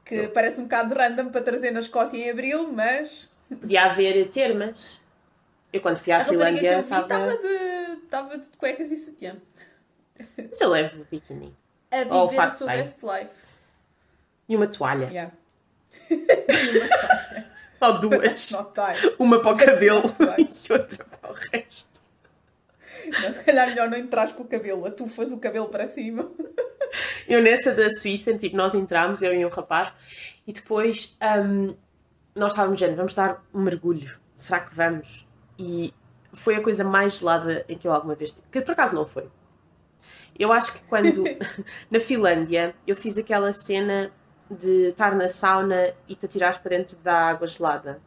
Que 0.05 0.27
parece 0.27 0.59
um 0.61 0.63
bocado 0.63 0.95
random 0.95 1.29
para 1.29 1.41
trazer 1.41 1.71
na 1.71 1.79
Escócia 1.81 2.17
em 2.17 2.29
Abril, 2.29 2.71
mas 2.71 3.27
Podia 3.49 3.83
haver 3.85 4.29
termas. 4.29 4.99
Eu 5.73 5.81
quando 5.81 5.97
fui 5.97 6.13
à 6.13 6.21
a 6.21 6.23
Finlândia 6.23 6.81
estava 6.81 7.33
estava. 7.33 8.37
de, 8.37 8.43
de 8.43 8.57
cuecas 8.57 8.91
e 8.91 8.97
sutiã. 8.97 9.35
Mas 10.37 10.61
eu 10.61 10.69
levo 10.69 11.03
biquíni. 11.09 11.55
A 11.91 12.15
Ou 12.15 12.29
viver 12.29 12.41
a 12.41 12.45
fato 12.45 12.57
sua 12.59 12.67
best 12.67 12.99
life. 13.03 13.31
E 14.47 14.55
uma 14.55 14.67
toalha. 14.67 15.07
Yeah. 15.07 15.31
Ou 17.81 17.99
duas. 17.99 18.51
Not 18.51 18.71
die. 18.73 19.15
Uma 19.17 19.41
para 19.41 19.51
o 19.51 19.57
cabelo 19.57 20.03
e 20.37 20.73
outra 20.73 21.05
para 21.05 21.31
o 21.31 21.33
resto. 21.33 22.03
Não, 23.05 23.33
se 23.33 23.43
calhar 23.43 23.67
melhor 23.67 23.89
não 23.89 23.97
entras 23.97 24.31
com 24.31 24.43
o 24.43 24.47
cabelo, 24.47 24.85
atufas 24.85 25.31
o 25.31 25.37
cabelo 25.37 25.67
para 25.67 25.87
cima. 25.87 26.31
Eu 27.27 27.41
nessa 27.41 27.73
da 27.73 27.89
Suíça, 27.89 28.37
tipo, 28.37 28.55
nós 28.55 28.75
entramos, 28.75 29.21
eu 29.21 29.33
e 29.33 29.43
um 29.43 29.49
rapaz, 29.49 29.91
e 30.45 30.53
depois 30.53 31.17
hum, 31.21 31.75
nós 32.35 32.53
estávamos 32.53 32.79
dizendo, 32.79 32.95
vamos 32.95 33.15
dar 33.15 33.43
um 33.53 33.61
mergulho. 33.61 34.19
Será 34.35 34.59
que 34.61 34.73
vamos? 34.73 35.27
E 35.57 35.93
foi 36.33 36.55
a 36.55 36.63
coisa 36.63 36.83
mais 36.83 37.19
gelada 37.19 37.65
em 37.69 37.77
que 37.77 37.87
eu 37.87 37.93
alguma 37.93 38.15
vez 38.15 38.31
tive. 38.31 38.47
Que 38.51 38.61
por 38.61 38.71
acaso 38.71 38.95
não 38.95 39.05
foi. 39.05 39.29
Eu 40.37 40.51
acho 40.51 40.73
que 40.73 40.81
quando, 40.83 41.23
na 41.91 41.99
Finlândia, 41.99 42.75
eu 42.87 42.95
fiz 42.95 43.17
aquela 43.17 43.53
cena 43.53 44.11
de 44.49 44.89
estar 44.89 45.15
na 45.15 45.29
sauna 45.29 45.93
e 46.07 46.15
te 46.15 46.25
atirares 46.25 46.57
para 46.57 46.77
dentro 46.77 46.97
da 46.97 47.29
água 47.29 47.47
gelada. 47.47 48.01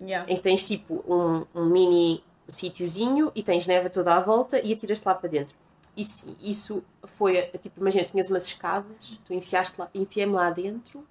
Yeah. 0.00 0.30
em 0.30 0.34
que 0.34 0.42
tens 0.42 0.64
tipo 0.64 1.04
um, 1.06 1.46
um 1.54 1.66
mini 1.66 2.24
sítiozinho 2.48 3.30
e 3.36 3.42
tens 3.42 3.68
neve 3.68 3.88
toda 3.88 4.16
à 4.16 4.20
volta 4.20 4.58
e 4.58 4.72
atiras-te 4.72 5.06
lá 5.06 5.14
para 5.14 5.28
dentro. 5.28 5.54
Isso, 5.96 6.36
isso 6.40 6.82
foi, 7.04 7.42
tipo, 7.60 7.80
imagina, 7.80 8.04
tinhas 8.04 8.28
umas 8.28 8.46
escadas, 8.46 9.20
tu 9.24 9.32
enfiaste 9.32 9.80
lá, 9.80 9.88
enfiei-me 9.94 10.32
lá 10.32 10.50
dentro 10.50 11.06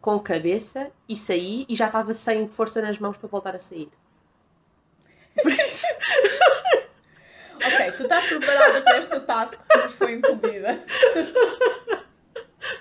com 0.00 0.18
cabeça 0.18 0.90
e 1.08 1.14
saí 1.14 1.64
e 1.68 1.76
já 1.76 1.86
estava 1.86 2.12
sem 2.12 2.48
força 2.48 2.82
nas 2.82 2.98
mãos 2.98 3.16
para 3.16 3.28
voltar 3.28 3.54
a 3.54 3.58
sair. 3.58 3.88
Ok, 7.64 7.96
tu 7.96 8.02
estás 8.02 8.26
preparada 8.26 8.80
para 8.82 8.98
esta 8.98 9.20
task 9.20 9.54
que 9.68 9.78
nos 9.78 9.92
foi 9.92 10.12
incumbida. 10.14 10.78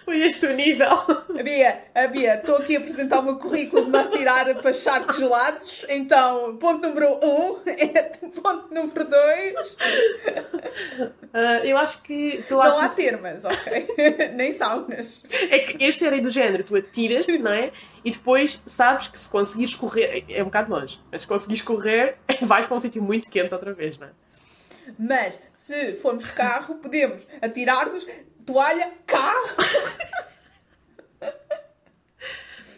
foi 0.06 0.22
este 0.22 0.46
o 0.48 0.54
nível. 0.54 0.92
A 0.92 1.44
Bia, 1.44 1.84
a 1.94 2.08
Bia, 2.08 2.36
estou 2.36 2.58
aqui 2.58 2.76
a 2.76 2.80
apresentar 2.80 3.20
o 3.20 3.24
meu 3.24 3.38
currículo 3.38 3.86
de 3.86 3.92
me 3.92 3.98
atirar 3.98 4.54
para 4.62 4.74
charcos 4.74 5.18
gelados. 5.18 5.86
Então, 5.90 6.58
ponto 6.58 6.88
número 6.88 7.20
um, 7.24 7.60
é 7.66 7.88
ponto 8.42 8.74
número 8.74 9.06
dois. 9.06 9.78
Ah, 11.34 11.62
eu 11.64 11.78
acho 11.78 12.02
que 12.04 12.44
tu 12.48 12.56
Não 12.56 12.62
há 12.62 12.68
achas 12.68 12.96
termas, 12.96 13.46
ok? 13.46 13.88
Nem 14.36 14.52
saunas. 14.52 15.24
É 15.50 15.60
que 15.60 15.84
este 15.84 16.06
era 16.06 16.16
aí 16.16 16.22
do 16.22 16.30
género, 16.30 16.64
tu 16.64 16.76
atiras-te, 16.76 17.38
não 17.38 17.52
é? 17.52 17.72
E 18.04 18.12
depois 18.12 18.62
sabes 18.66 19.08
que 19.08 19.18
se 19.18 19.30
conseguires 19.30 19.76
correr, 19.76 20.26
é 20.30 20.42
um 20.42 20.46
bocado 20.46 20.72
longe, 20.72 21.00
mas 21.12 21.22
se 21.22 21.28
conseguires 21.28 21.62
correr, 21.62 22.18
vais 22.42 22.66
para 22.66 22.76
um 22.76 22.80
sítio 22.80 23.02
muito 23.02 23.30
quente 23.30 23.54
outra 23.54 23.74
vez, 23.74 23.98
não 23.98 24.08
é? 24.08 24.12
Mas, 24.98 25.40
se 25.54 25.94
formos 25.96 26.26
de 26.26 26.34
carro, 26.34 26.76
podemos 26.76 27.26
atirar-nos, 27.42 28.06
toalha, 28.46 28.92
carro. 29.06 29.48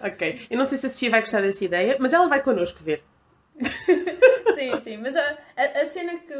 Ok. 0.01 0.48
Eu 0.50 0.58
não 0.58 0.65
sei 0.65 0.77
se 0.77 0.86
a 0.86 0.89
Sofia 0.89 1.10
vai 1.10 1.22
gostar 1.22 1.41
dessa 1.41 1.63
ideia, 1.63 1.96
mas 2.00 2.12
ela 2.13 2.27
vai 2.27 2.41
connosco 2.43 2.84
ver. 2.84 3.03
Sim, 4.55 4.82
sim, 4.84 4.98
mas 4.98 5.15
a, 5.15 5.38
a, 5.55 5.63
a 5.82 5.89
cena 5.89 6.17
que, 6.17 6.27
que 6.27 6.34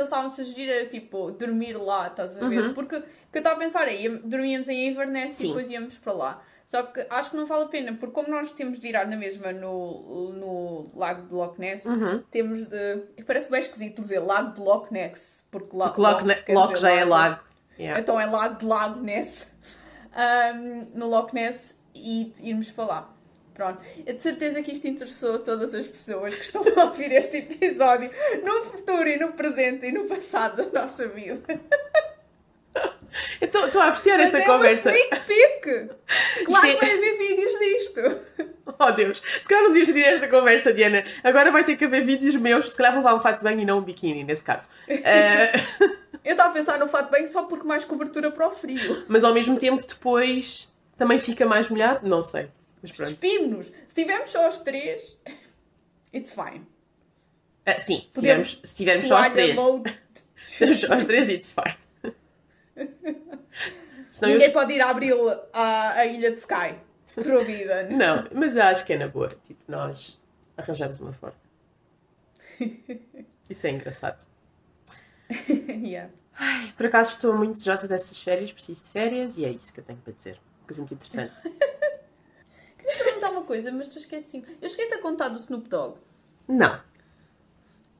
eles 0.00 0.04
estavam 0.04 0.26
a 0.26 0.28
sugerir 0.30 0.68
era 0.70 0.86
tipo 0.88 1.30
dormir 1.32 1.74
lá, 1.76 2.06
estás 2.08 2.36
a 2.38 2.48
ver? 2.48 2.60
Uhum. 2.62 2.74
Porque 2.74 2.96
o 2.96 3.02
que 3.02 3.38
eu 3.38 3.40
estava 3.40 3.56
a 3.56 3.58
pensar 3.58 3.88
é, 3.88 3.94
ia- 3.96 4.20
dormíamos 4.24 4.68
em 4.68 4.88
Inverness 4.88 5.32
Sim. 5.34 5.44
e 5.44 5.48
depois 5.48 5.70
íamos 5.70 5.98
para 5.98 6.12
lá. 6.12 6.42
Só 6.64 6.84
que 6.84 7.04
acho 7.10 7.30
que 7.32 7.36
não 7.36 7.46
vale 7.46 7.64
a 7.64 7.68
pena, 7.68 7.92
porque 7.94 8.14
como 8.14 8.28
nós 8.28 8.52
temos 8.52 8.78
de 8.78 8.86
virar 8.86 9.04
na 9.06 9.16
mesma 9.16 9.52
no, 9.52 10.32
no 10.32 10.90
Lago 10.98 11.26
de 11.26 11.34
Loch 11.34 11.58
Ness, 11.58 11.84
Uhum. 11.84 12.22
temos 12.30 12.66
de. 12.66 12.98
Parece 13.26 13.50
bem 13.50 13.60
esquisito 13.60 14.00
dizer 14.02 14.20
Lago 14.20 14.54
de 14.54 14.60
Loch 14.60 14.90
Ness, 14.92 15.42
porque, 15.50 15.76
la, 15.76 15.88
Porque 15.88 16.00
Loch, 16.00 16.44
quer 16.44 16.54
Loch 16.54 16.68
dizer 16.74 16.80
já 16.80 16.90
é 16.90 17.04
lago. 17.04 17.40
Yeah. 17.80 18.00
Então 18.00 18.20
é 18.20 18.26
Lago 18.26 18.58
de 18.58 18.66
Lago 18.66 19.00
Ness. 19.00 19.46
Ahm, 20.14 20.86
no 20.94 21.06
Loch 21.08 21.32
Ness 21.34 21.78
e 21.94 22.32
irmos 22.40 22.70
para 22.70 22.84
lá. 22.84 23.14
Pronto. 23.54 23.80
Eu 24.06 24.14
de 24.14 24.22
certeza 24.22 24.62
que 24.62 24.72
isto 24.72 24.86
interessou 24.88 25.38
todas 25.38 25.72
as 25.74 25.86
pessoas 25.86 26.34
que 26.34 26.44
estão 26.44 26.62
a 26.76 26.84
ouvir 26.84 27.12
este 27.12 27.38
episódio 27.38 28.10
no 28.44 28.64
futuro 28.64 29.08
e 29.08 29.18
no 29.18 29.32
presente 29.32 29.86
e 29.86 29.92
no 29.92 30.04
passado 30.04 30.62
da 30.70 30.80
nossa 30.82 31.06
vida. 31.08 31.42
Eu 33.40 33.48
Estou 33.48 33.82
a 33.82 33.86
apreciar 33.88 34.18
Mas 34.18 34.26
esta 34.26 34.38
é 34.38 34.46
conversa. 34.46 34.90
uma 34.90 34.96
sneak 34.96 35.26
peek! 35.26 35.90
Claro 36.46 36.66
Isto 36.68 36.78
que 36.78 36.84
é- 36.84 36.88
vai 36.88 36.96
haver 36.96 37.18
vídeos 37.18 37.58
disto! 37.58 38.00
Oh 38.78 38.92
Deus, 38.92 39.20
se 39.42 39.48
calhar 39.48 39.64
não 39.64 39.70
devias 39.72 39.88
dizer 39.88 40.06
esta 40.06 40.28
conversa, 40.28 40.72
Diana. 40.72 41.04
Agora 41.24 41.50
vai 41.50 41.64
ter 41.64 41.76
que 41.76 41.84
haver 41.84 42.02
vídeos 42.04 42.36
meus, 42.36 42.70
se 42.70 42.76
calhar 42.78 42.92
vou 42.92 43.02
levar 43.02 43.14
um 43.16 43.20
fato 43.20 43.38
de 43.38 43.44
banho 43.44 43.60
e 43.60 43.64
não 43.64 43.78
um 43.78 43.82
biquíni, 43.82 44.22
nesse 44.24 44.44
caso. 44.44 44.68
Ah, 44.88 45.90
Eu 46.24 46.32
estava 46.32 46.50
a 46.50 46.52
pensar 46.52 46.78
no 46.78 46.86
fato 46.88 47.10
bem 47.10 47.26
só 47.26 47.44
porque 47.44 47.66
mais 47.66 47.84
cobertura 47.84 48.30
para 48.30 48.46
o 48.48 48.50
frio. 48.50 49.06
mas 49.08 49.24
ao 49.24 49.32
mesmo 49.32 49.58
tempo, 49.58 49.84
depois 49.86 50.72
também 50.96 51.18
fica 51.18 51.46
mais 51.46 51.68
molhado? 51.68 52.06
Não 52.08 52.20
sei. 52.22 52.50
Mas 52.82 52.92
pronto. 52.92 53.08
Despimos-nos! 53.08 53.66
Se 53.88 53.94
tivermos 53.94 54.30
só 54.30 54.48
os 54.48 54.58
três, 54.58 55.16
it's 56.14 56.32
fine. 56.32 56.66
Ah, 57.66 57.78
sim, 57.78 58.06
se 58.10 58.20
tivermos, 58.20 58.60
se 58.64 58.74
tivermos 58.74 59.06
só 59.06 59.20
os 59.22 59.28
três. 59.30 59.58
tivermos 60.58 60.80
só 60.80 60.96
os 60.96 61.04
três, 61.04 61.28
it's 61.28 61.54
fine. 61.54 62.14
Senão 64.10 64.32
eu- 64.32 64.38
Ninguém 64.38 64.52
pode 64.52 64.72
ir 64.74 64.80
a 64.80 64.90
abril 64.90 65.30
à, 65.52 65.90
à 65.92 66.06
ilha 66.06 66.30
de 66.32 66.38
Sky. 66.38 66.74
Proibida. 67.14 67.84
Não, 67.90 68.26
mas 68.32 68.56
eu 68.56 68.62
acho 68.64 68.84
que 68.84 68.92
é 68.92 68.98
na 68.98 69.08
boa. 69.08 69.28
Tipo, 69.28 69.60
nós 69.68 70.18
arranjamos 70.56 71.00
uma 71.00 71.12
forma. 71.12 71.36
Isso 73.48 73.66
é 73.66 73.70
engraçado. 73.70 74.26
yeah. 75.86 76.10
Ai, 76.34 76.72
por 76.76 76.86
acaso 76.86 77.10
estou 77.10 77.36
muito 77.36 77.52
desejosa 77.52 77.86
dessas 77.86 78.22
férias, 78.22 78.52
preciso 78.52 78.84
de 78.84 78.90
férias 78.90 79.38
e 79.38 79.44
é 79.44 79.50
isso 79.50 79.72
que 79.72 79.80
eu 79.80 79.84
tenho 79.84 79.98
para 79.98 80.12
dizer. 80.12 80.40
Coisa 80.66 80.80
muito 80.80 80.94
interessante. 80.94 81.34
Queria 81.42 83.04
perguntar 83.04 83.30
uma 83.30 83.42
coisa, 83.42 83.70
mas 83.70 83.88
tu 83.88 83.98
esqueci. 83.98 84.44
Eu 84.60 84.68
cheguei-te 84.68 84.94
a 84.94 85.02
contar 85.02 85.28
do 85.28 85.38
Snoop 85.38 85.68
Dogg. 85.68 85.98
Não. 86.48 86.80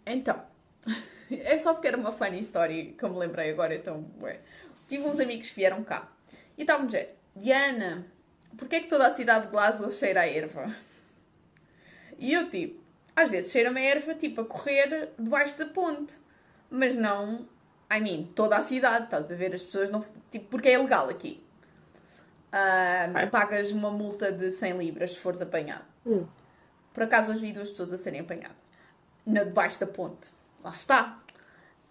Então, 0.06 0.42
é 1.30 1.58
só 1.58 1.74
porque 1.74 1.88
era 1.88 1.96
uma 1.96 2.12
funny 2.12 2.40
story 2.40 2.94
que 2.98 3.04
eu 3.04 3.10
me 3.10 3.18
lembrei 3.18 3.50
agora, 3.50 3.74
então, 3.74 4.04
ué. 4.20 4.40
Tive 4.88 5.04
uns 5.04 5.20
amigos 5.20 5.50
que 5.50 5.56
vieram 5.56 5.84
cá 5.84 6.10
e 6.58 6.62
estavam 6.62 6.84
a 6.84 6.86
dizer: 6.86 7.16
Diana, 7.36 8.06
porquê 8.56 8.76
é 8.76 8.80
que 8.80 8.88
toda 8.88 9.06
a 9.06 9.10
cidade 9.10 9.46
de 9.46 9.52
Glasgow 9.52 9.90
cheira 9.92 10.22
a 10.22 10.26
erva? 10.26 10.74
E 12.18 12.32
eu, 12.32 12.50
tipo, 12.50 12.80
às 13.14 13.30
vezes 13.30 13.52
cheira-me 13.52 13.80
a 13.80 13.84
erva, 13.84 14.14
tipo, 14.14 14.40
a 14.40 14.44
correr 14.44 15.10
debaixo 15.18 15.56
da 15.56 15.66
ponte, 15.66 16.12
mas 16.70 16.94
não, 16.96 17.46
I 17.92 18.00
mean, 18.00 18.24
toda 18.34 18.56
a 18.56 18.62
cidade, 18.62 19.04
estás 19.04 19.30
a 19.30 19.34
ver? 19.34 19.54
As 19.54 19.62
pessoas 19.62 19.90
não. 19.90 20.04
Tipo, 20.30 20.46
porque 20.48 20.68
é 20.68 20.74
ilegal 20.74 21.08
aqui. 21.08 21.42
Ah, 22.52 23.06
Ok. 23.10 23.26
Pagas 23.30 23.72
uma 23.72 23.90
multa 23.90 24.30
de 24.30 24.50
100 24.50 24.78
libras 24.78 25.12
se 25.14 25.20
fores 25.20 25.42
apanhado. 25.42 25.84
Hum. 26.06 26.26
Por 26.92 27.02
acaso 27.04 27.32
hoje 27.32 27.40
vi 27.42 27.52
duas 27.52 27.70
pessoas 27.70 27.92
a 27.92 27.98
serem 27.98 28.20
apanhadas. 28.20 28.56
Na 29.26 29.44
debaixo 29.44 29.78
da 29.80 29.86
ponte. 29.86 30.28
Lá 30.62 30.74
está. 30.74 31.20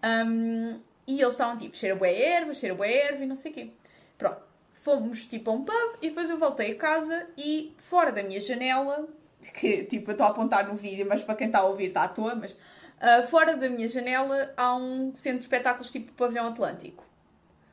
Hum, 0.04 0.80
e 1.06 1.20
eles 1.20 1.34
estavam 1.34 1.56
tipo, 1.56 1.76
cheira 1.76 1.94
bué 1.94 2.14
erva, 2.14 2.54
cheira 2.54 2.74
bué 2.74 2.92
erva 2.92 3.22
e 3.22 3.26
não 3.26 3.36
sei 3.36 3.50
o 3.50 3.54
quê. 3.54 3.70
Pronto. 4.16 4.42
Fomos 4.74 5.26
tipo 5.26 5.50
a 5.50 5.54
um 5.54 5.64
pub 5.64 5.96
e 6.00 6.08
depois 6.08 6.30
eu 6.30 6.38
voltei 6.38 6.72
a 6.72 6.76
casa 6.76 7.26
e 7.36 7.74
fora 7.76 8.10
da 8.10 8.22
minha 8.22 8.40
janela, 8.40 9.06
que 9.54 9.84
tipo 9.84 10.10
eu 10.10 10.12
estou 10.12 10.26
a 10.26 10.30
apontar 10.30 10.66
no 10.66 10.74
vídeo, 10.74 11.06
mas 11.06 11.22
para 11.22 11.34
quem 11.34 11.48
está 11.48 11.58
a 11.60 11.64
ouvir 11.64 11.88
está 11.88 12.04
à 12.04 12.08
toa, 12.08 12.34
mas 12.34 12.56
ah, 13.00 13.22
fora 13.22 13.56
da 13.56 13.68
minha 13.68 13.88
janela 13.88 14.52
há 14.56 14.74
um 14.76 15.14
centro 15.14 15.38
de 15.38 15.44
espetáculos 15.44 15.90
tipo 15.90 16.12
Pavilhão 16.12 16.48
Atlântico. 16.48 17.04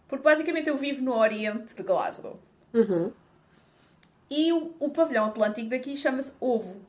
Porque 0.07 0.23
basicamente 0.23 0.69
eu 0.69 0.77
vivo 0.77 1.03
no 1.03 1.13
oriente 1.13 1.75
de 1.75 1.83
Glasgow. 1.83 2.39
Uhum. 2.73 3.11
E 4.29 4.51
o, 4.53 4.73
o 4.79 4.89
pavilhão 4.89 5.25
atlântico 5.25 5.69
daqui 5.69 5.95
chama-se 5.95 6.33
ovo. 6.39 6.81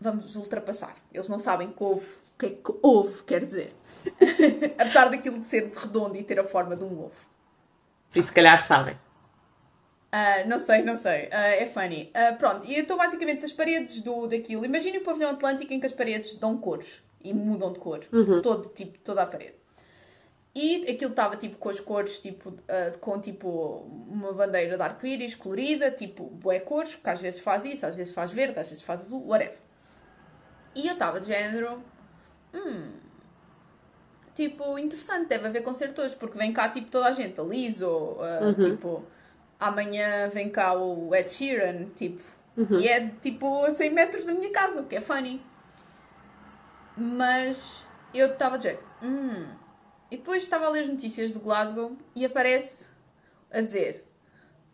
Vamos 0.00 0.36
ultrapassar. 0.36 0.96
Eles 1.12 1.28
não 1.28 1.38
sabem 1.38 1.70
que 1.70 1.82
ovo, 1.82 2.06
o 2.34 2.38
que 2.38 2.46
é 2.46 2.50
que 2.50 2.72
ovo 2.82 3.22
quer 3.24 3.44
dizer. 3.44 3.74
Apesar 4.78 5.10
daquilo 5.10 5.40
de 5.40 5.46
ser 5.46 5.70
redondo 5.74 6.16
e 6.16 6.24
ter 6.24 6.38
a 6.40 6.44
forma 6.44 6.74
de 6.74 6.84
um 6.84 7.04
ovo. 7.04 7.28
Por 8.10 8.18
isso, 8.18 8.28
se 8.28 8.34
calhar, 8.34 8.58
sabem. 8.58 8.98
Ah, 10.12 10.44
não 10.44 10.58
sei, 10.58 10.82
não 10.82 10.94
sei. 10.94 11.28
Ah, 11.30 11.48
é 11.48 11.66
funny. 11.66 12.10
Ah, 12.14 12.32
pronto, 12.32 12.66
e 12.66 12.78
então 12.78 12.96
basicamente 12.96 13.44
as 13.44 13.52
paredes 13.52 14.00
do, 14.00 14.26
daquilo. 14.26 14.64
Imaginem 14.64 15.00
o 15.00 15.04
pavilhão 15.04 15.30
atlântico 15.30 15.72
em 15.72 15.78
que 15.78 15.86
as 15.86 15.92
paredes 15.92 16.34
dão 16.34 16.56
cores 16.56 17.00
e 17.22 17.32
mudam 17.32 17.72
de 17.72 17.78
cor. 17.78 18.00
Todo, 18.42 18.68
tipo, 18.70 18.98
toda 18.98 19.22
a 19.22 19.26
parede. 19.26 19.60
E 20.52 20.84
aquilo 20.90 21.12
estava 21.12 21.36
tipo 21.36 21.56
com 21.58 21.68
as 21.68 21.78
cores, 21.78 22.18
tipo, 22.20 22.48
uh, 22.50 22.98
com 22.98 23.20
tipo 23.20 23.48
uma 24.08 24.32
bandeira 24.32 24.76
de 24.76 24.82
arco-íris 24.82 25.36
colorida, 25.36 25.92
tipo, 25.92 26.24
boé 26.24 26.58
cores, 26.58 26.96
que 26.96 27.08
às 27.08 27.20
vezes 27.20 27.40
faz 27.40 27.64
isso, 27.64 27.86
às 27.86 27.94
vezes 27.94 28.12
faz 28.12 28.32
verde, 28.32 28.58
às 28.58 28.68
vezes 28.68 28.82
faz 28.82 29.02
azul, 29.02 29.24
whatever. 29.28 29.58
E 30.74 30.88
eu 30.88 30.94
estava 30.94 31.20
de 31.20 31.28
género. 31.28 31.80
Hum. 32.52 32.90
Tipo, 34.34 34.76
interessante, 34.76 35.28
deve 35.28 35.46
haver 35.46 35.62
concertos, 35.62 36.14
porque 36.14 36.36
vem 36.36 36.52
cá 36.52 36.68
tipo 36.68 36.90
toda 36.90 37.06
a 37.06 37.12
gente, 37.12 37.40
a 37.40 37.44
Lizzo, 37.44 37.86
uh, 37.86 38.44
uhum. 38.46 38.54
tipo, 38.54 39.04
amanhã 39.60 40.28
vem 40.28 40.48
cá 40.48 40.74
o 40.74 41.14
Ed 41.14 41.32
Sheeran, 41.32 41.90
tipo, 41.94 42.22
uhum. 42.56 42.80
e 42.80 42.88
é 42.88 43.08
tipo 43.22 43.64
a 43.64 43.74
100 43.74 43.90
metros 43.90 44.26
da 44.26 44.34
minha 44.34 44.50
casa, 44.50 44.80
o 44.80 44.86
que 44.86 44.96
é 44.96 45.00
funny. 45.00 45.40
Mas 46.96 47.86
eu 48.12 48.32
estava 48.32 48.58
de 48.58 48.64
género. 48.64 48.84
Hum 49.02 49.60
e 50.10 50.16
depois 50.16 50.42
estava 50.42 50.66
a 50.66 50.68
ler 50.68 50.80
as 50.80 50.88
notícias 50.88 51.32
de 51.32 51.38
Glasgow 51.38 51.96
e 52.16 52.24
aparece 52.24 52.88
a 53.50 53.60
dizer 53.60 54.04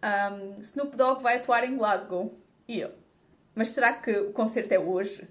um, 0.03 0.61
Snoop 0.63 0.97
Dogg 0.97 1.23
vai 1.23 1.37
atuar 1.37 1.65
em 1.65 1.77
Glasgow. 1.77 2.39
E 2.67 2.81
eu, 2.81 2.93
mas 3.55 3.69
será 3.71 3.93
que 3.93 4.11
o 4.11 4.33
concerto 4.33 4.73
é 4.73 4.79
hoje? 4.79 5.29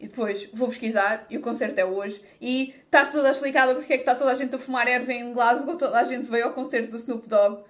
E 0.00 0.08
depois 0.08 0.48
vou 0.52 0.68
pesquisar 0.68 1.26
e 1.30 1.36
o 1.36 1.40
concerto 1.40 1.78
é 1.80 1.84
hoje. 1.84 2.20
E 2.40 2.74
estás 2.84 3.10
toda 3.10 3.30
explicada 3.30 3.74
porque 3.74 3.92
é 3.92 3.96
que 3.96 4.02
está 4.02 4.14
toda 4.14 4.30
a 4.32 4.34
gente 4.34 4.54
a 4.54 4.58
fumar 4.58 4.88
erva 4.88 5.12
em 5.12 5.32
Glasgow, 5.32 5.76
toda 5.76 5.98
a 5.98 6.04
gente 6.04 6.28
veio 6.28 6.46
ao 6.46 6.52
concerto 6.52 6.90
do 6.90 6.96
Snoop 6.96 7.28
Dogg. 7.28 7.62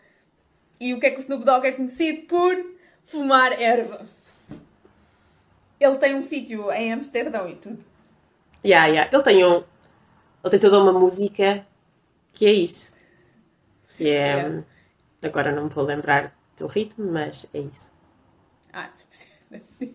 E 0.81 0.95
o 0.95 1.01
que 1.01 1.07
é 1.07 1.11
que 1.11 1.19
o 1.19 1.21
Snoop 1.21 1.45
Dogg 1.45 1.67
é 1.67 1.73
conhecido 1.73 2.27
por 2.27 2.55
fumar 3.07 3.61
erva. 3.61 4.07
Ele 5.81 5.97
tem 5.97 6.15
um 6.15 6.23
sítio 6.23 6.71
em 6.73 6.93
Amsterdão 6.93 7.49
e 7.49 7.57
tudo. 7.57 7.85
Yeah, 8.65 8.89
yeah. 8.89 9.11
Ele 9.13 9.23
tem 9.23 9.45
um, 9.45 9.57
ele 10.43 10.51
tem 10.51 10.61
toda 10.61 10.81
uma 10.81 10.93
música 10.93 11.67
que 12.33 12.47
é 12.47 12.53
isso. 12.53 12.95
Que 13.97 14.09
é. 14.09 14.65
é. 15.23 15.27
Agora 15.27 15.53
não 15.53 15.65
me 15.65 15.71
vou 15.71 15.85
lembrar 15.85 16.37
do 16.57 16.67
ritmo, 16.67 17.11
mas 17.11 17.47
é 17.53 17.61
isso. 17.61 17.93
Ah, 18.73 18.91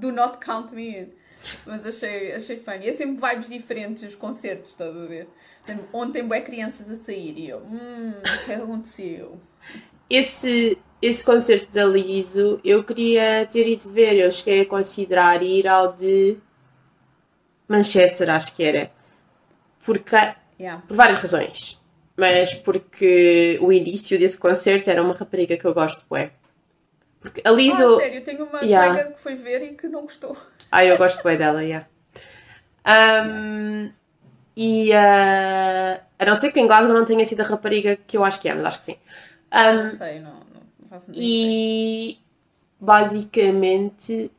do 0.00 0.12
not 0.12 0.38
count 0.38 0.74
me 0.74 0.98
in. 0.98 1.21
Mas 1.66 1.86
achei, 1.86 2.32
achei 2.32 2.58
funny. 2.58 2.88
É 2.88 2.92
sempre 2.92 3.28
vibes 3.28 3.48
diferentes 3.48 4.02
os 4.02 4.14
concertos, 4.14 4.70
estás 4.70 4.96
a 4.96 5.06
ver? 5.06 5.28
Ontem 5.92 6.24
bué 6.24 6.40
crianças 6.40 6.90
a 6.90 6.96
sair 6.96 7.38
e 7.38 7.48
eu, 7.48 7.58
hum, 7.58 8.14
o 8.18 8.44
que 8.44 8.52
é 8.52 8.56
aconteceu? 8.56 9.38
Esse, 10.10 10.78
esse 11.00 11.24
concerto 11.24 11.72
da 11.72 11.84
Liso 11.84 12.60
eu 12.64 12.82
queria 12.84 13.46
ter 13.50 13.66
ido 13.66 13.90
ver. 13.90 14.16
Eu 14.16 14.30
cheguei 14.30 14.62
a 14.62 14.66
considerar 14.66 15.42
ir 15.42 15.66
ao 15.66 15.92
de 15.92 16.36
Manchester, 17.68 18.30
acho 18.30 18.54
que 18.54 18.64
era. 18.64 18.90
Porque, 19.84 20.16
yeah. 20.58 20.82
por 20.86 20.96
várias 20.96 21.18
razões. 21.18 21.80
Mas 22.16 22.54
porque 22.54 23.58
o 23.62 23.72
início 23.72 24.18
desse 24.18 24.38
concerto 24.38 24.90
era 24.90 25.02
uma 25.02 25.14
rapariga 25.14 25.56
que 25.56 25.64
eu 25.64 25.72
gosto, 25.72 26.04
ué. 26.10 26.32
Porque 27.20 27.40
a 27.44 27.50
Liso... 27.50 27.96
Ah, 27.96 28.00
sério, 28.00 28.22
tenho 28.22 28.44
uma 28.44 28.60
yeah. 28.60 28.88
colega 28.88 29.12
que 29.12 29.20
foi 29.20 29.34
ver 29.36 29.62
e 29.62 29.74
que 29.74 29.88
não 29.88 30.02
gostou. 30.02 30.36
Ah, 30.72 30.86
eu 30.86 30.96
gosto 30.96 31.22
bem 31.22 31.36
dela, 31.36 31.62
yeah. 31.62 31.86
Um, 32.86 33.92
e 34.56 34.90
uh, 34.90 36.00
a 36.18 36.24
não 36.24 36.34
ser 36.34 36.50
que 36.50 36.58
em 36.58 36.66
Glasgow 36.66 36.94
não 36.94 37.04
tenha 37.04 37.26
sido 37.26 37.42
a 37.42 37.44
rapariga 37.44 37.94
que 37.94 38.16
eu 38.16 38.24
acho 38.24 38.40
que 38.40 38.48
é, 38.48 38.54
mas 38.54 38.64
acho 38.64 38.78
que 38.78 38.84
sim. 38.86 38.96
Um, 39.52 39.82
não 39.82 39.90
sei, 39.90 40.20
não, 40.20 40.32
não 40.32 40.88
faço 40.88 41.10
ideia. 41.10 41.22
E 41.22 42.18
basicamente, 42.80 44.32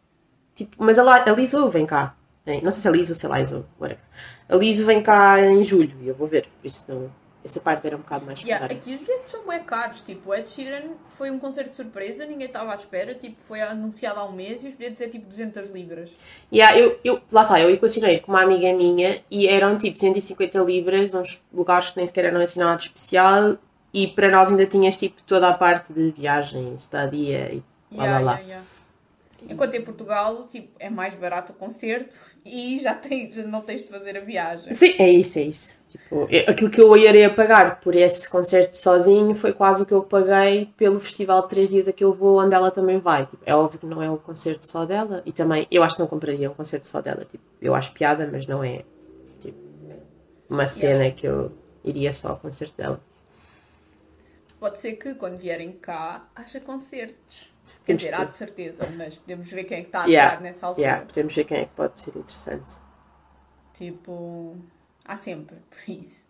tipo, 0.56 0.76
mas 0.80 0.98
a, 0.98 1.04
a 1.04 1.32
Liso 1.34 1.70
vem 1.70 1.86
cá. 1.86 2.16
Não 2.64 2.72
sei 2.72 2.82
se 2.82 2.88
é 2.88 2.92
Liso 2.92 3.12
ou 3.12 3.16
se 3.16 3.28
é 3.28 3.30
Liso, 3.30 3.66
whatever. 3.80 4.04
A 4.50 4.56
Liso 4.56 4.86
vem 4.88 5.04
cá 5.04 5.40
em 5.40 5.64
julho 5.64 5.96
e 6.02 6.08
eu 6.08 6.16
vou 6.16 6.28
ver, 6.28 6.48
por 6.60 6.66
isso 6.68 6.86
não. 6.88 7.12
Essa 7.44 7.60
parte 7.60 7.86
era 7.86 7.96
um 7.96 8.00
bocado 8.00 8.26
mais 8.26 8.42
yeah, 8.42 8.66
Aqui 8.66 8.96
os 8.96 9.02
bilhetes 9.02 9.32
são 9.32 9.46
bem 9.46 9.62
caros. 9.64 10.02
Tipo, 10.02 10.30
o 10.30 10.36
Ed 10.36 10.50
Sheeran 10.50 10.92
foi 11.10 11.30
um 11.30 11.38
concerto 11.38 11.72
de 11.72 11.76
surpresa, 11.76 12.26
ninguém 12.26 12.48
estava 12.48 12.72
à 12.72 12.76
espera. 12.76 13.14
Tipo, 13.14 13.36
foi 13.46 13.62
anunciado 13.62 14.20
há 14.20 14.26
um 14.26 14.32
mês 14.32 14.64
e 14.64 14.68
os 14.68 14.76
bilhetes 14.76 15.02
é 15.02 15.08
tipo 15.10 15.28
200 15.28 15.72
libras. 15.72 16.10
Yeah, 16.52 16.78
eu, 16.78 17.00
eu, 17.04 17.22
lá 17.32 17.42
está, 17.42 17.60
eu 17.60 17.70
equacionei 17.70 18.20
com 18.20 18.32
uma 18.32 18.44
amiga 18.44 18.72
minha 18.74 19.20
e 19.30 19.48
eram 19.48 19.78
tipo 19.78 20.00
150 20.00 20.60
libras, 20.60 21.14
uns 21.14 21.44
lugares 21.54 21.90
que 21.90 21.98
nem 21.98 22.08
sequer 22.08 22.26
eram 22.26 22.40
assinados 22.40 22.86
especial. 22.86 23.58
E 23.94 24.08
para 24.08 24.30
nós 24.30 24.50
ainda 24.50 24.66
tinhas 24.66 24.96
tipo 24.96 25.22
toda 25.24 25.50
a 25.50 25.54
parte 25.54 25.94
de 25.94 26.12
viagens, 26.12 26.82
estadia 26.82 27.54
e 27.54 27.64
blá 27.92 28.06
yeah, 28.06 28.24
blá 28.24 28.34
blá. 28.36 28.42
Yeah, 28.42 28.64
Enquanto 29.50 29.76
em 29.76 29.82
Portugal, 29.82 30.48
tipo, 30.48 30.70
é 30.80 30.90
mais 30.90 31.14
barato 31.16 31.52
o 31.52 31.56
concerto 31.56 32.18
e 32.46 32.80
já, 32.80 32.94
tens, 32.94 33.36
já 33.36 33.44
não 33.44 33.62
tens 33.62 33.82
de 33.82 33.90
fazer 33.90 34.18
a 34.18 34.22
viagem. 34.22 34.72
Sim, 34.72 34.96
é 35.00 35.10
isso, 35.10 35.40
é 35.40 35.44
isso. 35.44 35.80
Tipo, 35.94 36.28
aquilo 36.50 36.72
que 36.72 36.82
eu 36.82 36.98
irei 36.98 37.30
pagar 37.30 37.80
por 37.80 37.96
esse 37.96 38.28
concerto 38.28 38.76
sozinho 38.76 39.36
foi 39.36 39.54
quase 39.54 39.84
o 39.84 39.86
que 39.86 39.94
eu 39.94 40.02
paguei 40.02 40.74
pelo 40.76 41.00
festival 41.00 41.44
de 41.44 41.50
três 41.50 41.70
dias 41.70 41.88
a 41.88 41.94
que 41.94 42.04
eu 42.04 42.12
vou, 42.12 42.42
onde 42.42 42.56
ela 42.56 42.72
também 42.72 42.98
vai. 42.98 43.28
Tipo, 43.28 43.44
é 43.46 43.56
óbvio 43.56 43.80
que 43.80 43.86
não 43.86 44.02
é 44.02 44.10
o 44.10 44.18
concerto 44.18 44.66
só 44.66 44.86
dela 44.86 45.22
e 45.24 45.32
também 45.32 45.68
eu 45.70 45.84
acho 45.84 45.96
que 45.96 46.02
não 46.02 46.08
compraria 46.08 46.50
um 46.50 46.54
concerto 46.56 46.88
só 46.88 47.00
dela. 47.00 47.24
Tipo, 47.26 47.44
eu 47.62 47.76
acho 47.76 47.94
piada, 47.94 48.28
mas 48.32 48.48
não 48.48 48.64
é 48.64 48.84
tipo, 49.40 49.60
uma 50.50 50.68
cena 50.68 51.12
que 51.12 51.28
eu 51.28 51.52
iria 51.84 52.12
só 52.12 52.30
ao 52.30 52.38
concerto 52.38 52.76
dela. 52.76 53.00
Pode 54.60 54.80
ser 54.80 54.94
que 54.94 55.14
quando 55.14 55.38
vierem 55.38 55.74
cá 55.74 56.28
haja 56.36 56.60
concertos. 56.60 57.54
Quer 57.86 57.98
dizer, 57.98 58.16
há 58.16 58.24
de 58.24 58.36
certeza, 58.36 58.90
mas 58.98 59.16
podemos 59.16 59.48
ver 59.48 59.66
quem 59.66 59.78
é 59.78 59.82
que 59.82 59.90
está 59.90 60.04
a 60.04 60.06
yeah, 60.08 60.40
nessa 60.40 60.66
altura. 60.66 60.88
Yeah, 60.88 61.06
podemos 61.06 61.36
ver 61.36 61.44
quem 61.44 61.58
é 61.60 61.66
que 61.66 61.76
pode 61.76 62.00
ser 62.00 62.18
interessante. 62.18 62.82
Tipo, 63.76 64.58
há 65.06 65.18
sempre, 65.18 65.58
por 65.70 65.92
isso. 65.92 66.26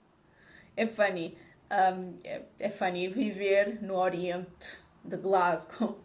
É 0.75 0.88
funny. 0.88 1.38
Um, 1.71 2.13
é, 2.23 2.41
é 2.59 2.69
funny 2.69 3.07
viver 3.07 3.79
no 3.81 3.95
Oriente 3.95 4.77
de 5.03 5.17
Glasgow. 5.17 5.99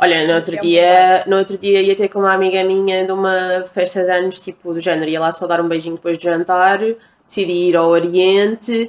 Olha, 0.00 0.26
no 0.26 0.34
outro, 0.34 0.54
é 0.54 0.60
dia, 0.60 1.24
no 1.26 1.36
outro 1.36 1.58
dia 1.58 1.82
ia 1.82 1.96
ter 1.96 2.08
com 2.08 2.20
uma 2.20 2.32
amiga 2.32 2.62
minha 2.62 3.04
de 3.04 3.10
uma 3.10 3.64
festa 3.64 4.04
de 4.04 4.10
anos, 4.10 4.38
tipo, 4.38 4.72
do 4.72 4.78
género, 4.78 5.10
ia 5.10 5.18
lá 5.18 5.32
só 5.32 5.46
dar 5.46 5.60
um 5.60 5.66
beijinho 5.66 5.96
depois 5.96 6.16
de 6.16 6.24
jantar, 6.24 6.78
decidi 7.26 7.68
ir 7.68 7.76
ao 7.76 7.88
Oriente, 7.88 8.88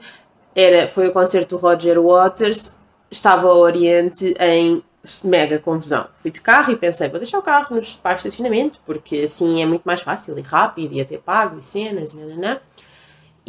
era, 0.56 0.86
foi 0.86 1.08
o 1.08 1.12
concerto 1.12 1.58
do 1.58 1.62
Roger 1.62 2.00
Waters, 2.00 2.78
estava 3.10 3.48
ao 3.48 3.58
Oriente 3.58 4.36
em 4.40 4.84
mega 5.24 5.58
confusão. 5.58 6.08
Fui 6.14 6.30
de 6.30 6.42
carro 6.42 6.72
e 6.72 6.76
pensei, 6.76 7.10
vou 7.10 7.20
deixar 7.20 7.40
o 7.40 7.42
carro 7.42 7.76
nos 7.76 7.96
parques 7.96 8.24
de 8.24 8.30
estacionamento, 8.30 8.80
porque 8.86 9.18
assim 9.18 9.62
é 9.62 9.66
muito 9.66 9.84
mais 9.84 10.02
fácil 10.02 10.38
e 10.38 10.42
rápido 10.42 10.94
e 10.94 11.02
até 11.02 11.18
pago 11.18 11.58
e 11.58 11.64
cenas 11.64 12.14
e 12.14 12.18
nananã. 12.18 12.60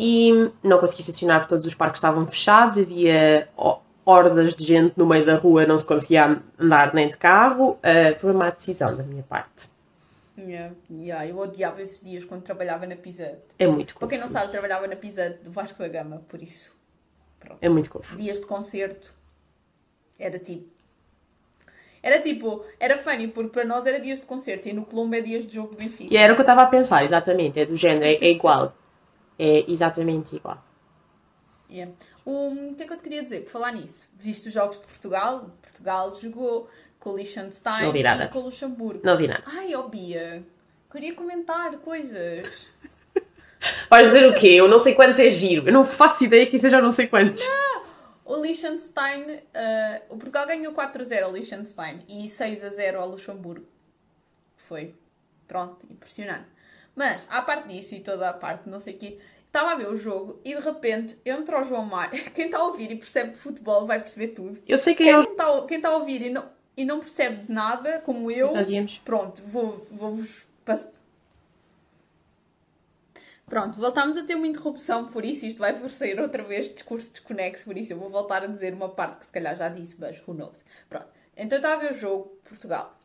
E 0.02 0.50
não 0.62 0.78
consegui 0.78 1.02
estacionar 1.02 1.40
porque 1.40 1.50
todos 1.50 1.66
os 1.66 1.74
parques 1.74 1.98
estavam 1.98 2.26
fechados, 2.26 2.78
havia 2.78 3.46
hordas 4.02 4.54
de 4.54 4.64
gente 4.64 4.94
no 4.96 5.04
meio 5.06 5.26
da 5.26 5.36
rua, 5.36 5.66
não 5.66 5.76
se 5.76 5.84
conseguia 5.84 6.40
andar 6.58 6.94
nem 6.94 7.10
de 7.10 7.18
carro. 7.18 7.72
Uh, 7.72 8.16
foi 8.18 8.32
uma 8.32 8.50
decisão 8.50 8.96
da 8.96 9.02
minha 9.02 9.22
parte. 9.22 9.68
Yeah, 10.38 10.74
yeah, 10.90 11.26
eu 11.26 11.38
odiava 11.38 11.82
esses 11.82 12.00
dias 12.00 12.24
quando 12.24 12.40
trabalhava 12.40 12.86
na 12.86 12.96
Pizza. 12.96 13.38
É 13.58 13.66
muito 13.66 13.94
confuso. 13.94 13.98
Para 13.98 14.08
quem 14.08 14.18
não 14.18 14.30
sabe, 14.30 14.50
trabalhava 14.50 14.86
na 14.86 14.96
Pizza 14.96 15.36
do 15.44 15.50
Vasco 15.50 15.78
da 15.78 15.88
Gama, 15.88 16.22
por 16.26 16.42
isso. 16.42 16.72
Pronto. 17.38 17.58
É 17.60 17.68
muito 17.68 17.90
confuso. 17.90 18.16
Dias 18.16 18.40
de 18.40 18.46
concerto 18.46 19.14
era 20.18 20.38
tipo 20.38 20.66
era 22.02 22.18
tipo, 22.20 22.64
era 22.78 22.96
funny, 22.96 23.28
porque 23.28 23.50
para 23.50 23.64
nós 23.66 23.84
era 23.84 24.00
dias 24.00 24.18
de 24.18 24.24
concerto 24.24 24.66
e 24.66 24.72
no 24.72 24.86
Colombo 24.86 25.14
é 25.14 25.20
dias 25.20 25.46
de 25.46 25.56
jogo 25.56 25.74
do 25.74 25.76
Benfica. 25.76 26.14
E 26.14 26.16
era 26.16 26.32
o 26.32 26.36
que 26.36 26.40
eu 26.40 26.44
estava 26.44 26.62
a 26.62 26.66
pensar, 26.66 27.04
exatamente, 27.04 27.60
é 27.60 27.66
do 27.66 27.76
género, 27.76 28.06
é, 28.06 28.14
é 28.14 28.30
igual. 28.30 28.74
É 29.42 29.64
exatamente 29.70 30.36
igual. 30.36 30.62
Yeah. 31.70 31.90
Um, 32.26 32.72
o 32.72 32.74
que 32.74 32.82
é 32.82 32.86
que 32.86 32.92
eu 32.92 32.96
te 32.98 33.02
queria 33.02 33.22
dizer? 33.22 33.44
Por 33.44 33.52
falar 33.52 33.72
nisso, 33.72 34.06
viste 34.18 34.48
os 34.48 34.52
jogos 34.52 34.78
de 34.78 34.84
Portugal? 34.84 35.50
Portugal 35.62 36.14
jogou 36.20 36.68
com 36.98 37.10
o 37.10 37.16
Liechtenstein 37.16 37.86
Não 37.86 37.92
vi 37.92 38.02
nada. 38.02 38.24
e 38.24 38.28
com 38.28 38.40
o 38.40 38.42
Luxemburgo. 38.42 39.00
Não 39.02 39.16
vi 39.16 39.26
nada. 39.26 39.42
Ai, 39.46 39.74
ó 39.74 39.88
Bia, 39.88 40.44
queria 40.92 41.14
comentar 41.14 41.72
coisas. 41.78 42.46
Vais 43.88 44.12
dizer 44.12 44.28
o 44.28 44.34
quê? 44.34 44.48
Eu 44.48 44.68
não 44.68 44.78
sei 44.78 44.94
quantos 44.94 45.18
é 45.18 45.30
giro. 45.30 45.68
Eu 45.68 45.72
não 45.72 45.86
faço 45.86 46.22
ideia 46.24 46.44
que 46.46 46.58
seja 46.58 46.78
não 46.80 46.90
sei 46.90 47.06
quantos. 47.06 47.46
O 48.26 48.42
Liechtenstein, 48.42 49.22
uh, 49.22 49.40
o 50.10 50.16
Portugal 50.16 50.46
ganhou 50.46 50.74
4-0 50.74 51.22
ao 51.22 51.32
Liechtenstein 51.32 52.04
e 52.06 52.28
6-0 52.28 52.96
ao 52.96 53.08
Luxemburgo. 53.08 53.66
Foi, 54.56 54.94
pronto, 55.48 55.86
impressionante. 55.90 56.46
Mas, 56.94 57.26
à 57.30 57.42
parte 57.42 57.68
disso 57.68 57.94
e 57.94 58.00
toda 58.00 58.28
a 58.28 58.32
parte, 58.32 58.68
não 58.68 58.80
sei 58.80 58.94
o 58.94 58.98
quê, 58.98 59.18
estava 59.46 59.72
a 59.72 59.74
ver 59.74 59.88
o 59.88 59.96
jogo 59.96 60.40
e 60.44 60.54
de 60.54 60.60
repente 60.60 61.18
entra 61.24 61.60
o 61.60 61.64
João 61.64 61.84
Mário. 61.84 62.22
Quem 62.32 62.46
está 62.46 62.58
a 62.58 62.64
ouvir 62.64 62.90
e 62.90 62.96
percebe 62.96 63.36
futebol 63.36 63.86
vai 63.86 64.00
perceber 64.00 64.28
tudo. 64.28 64.60
Eu 64.66 64.78
sei 64.78 64.94
quem, 64.94 65.06
quem 65.06 65.16
é. 65.16 65.20
Está, 65.20 65.66
quem 65.66 65.76
está 65.76 65.88
a 65.88 65.96
ouvir 65.96 66.22
e 66.22 66.30
não, 66.30 66.48
e 66.76 66.84
não 66.84 67.00
percebe 67.00 67.52
nada, 67.52 68.00
como 68.00 68.30
eu, 68.30 68.52
pronto, 69.04 69.42
vou-vos 69.46 69.88
vou 69.90 70.18
passar 70.64 71.00
Pronto, 73.50 73.80
voltámos 73.80 74.16
a 74.16 74.22
ter 74.22 74.36
uma 74.36 74.46
interrupção, 74.46 75.06
por 75.06 75.24
isso 75.24 75.44
isto 75.44 75.58
vai 75.58 75.72
parecer 75.72 76.20
outra 76.20 76.44
vez 76.44 76.72
discurso 76.72 77.10
desconexo, 77.12 77.64
por 77.64 77.76
isso 77.76 77.92
eu 77.92 77.98
vou 77.98 78.08
voltar 78.08 78.44
a 78.44 78.46
dizer 78.46 78.72
uma 78.72 78.88
parte 78.88 79.18
que 79.18 79.26
se 79.26 79.32
calhar 79.32 79.56
já 79.56 79.68
disse, 79.68 79.96
mas 79.98 80.22
who 80.24 80.32
knows. 80.34 80.64
Pronto, 80.88 81.08
então 81.36 81.56
estava 81.58 81.74
a 81.74 81.78
ver 81.78 81.90
o 81.90 81.98
jogo 81.98 82.38
Portugal 82.44 82.99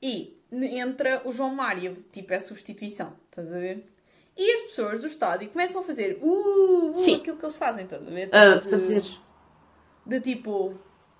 e 0.00 0.36
entra 0.52 1.22
o 1.24 1.32
João 1.32 1.54
Mário, 1.54 2.04
tipo 2.12 2.32
é 2.32 2.38
substituição, 2.38 3.12
estás 3.30 3.52
a 3.52 3.58
ver? 3.58 3.86
E 4.36 4.54
as 4.56 4.62
pessoas 4.62 5.00
do 5.00 5.06
estádio 5.06 5.48
começam 5.48 5.80
a 5.80 5.84
fazer 5.84 6.18
uh, 6.20 6.92
uh 6.92 7.14
aquilo 7.16 7.36
que 7.38 7.44
eles 7.44 7.56
fazem, 7.56 7.84
estás 7.84 8.06
a 8.06 8.10
ver? 8.10 8.28
A 8.34 8.56
De- 8.56 8.68
fazer. 8.68 9.02
de 10.04 10.20
tipo. 10.20 10.74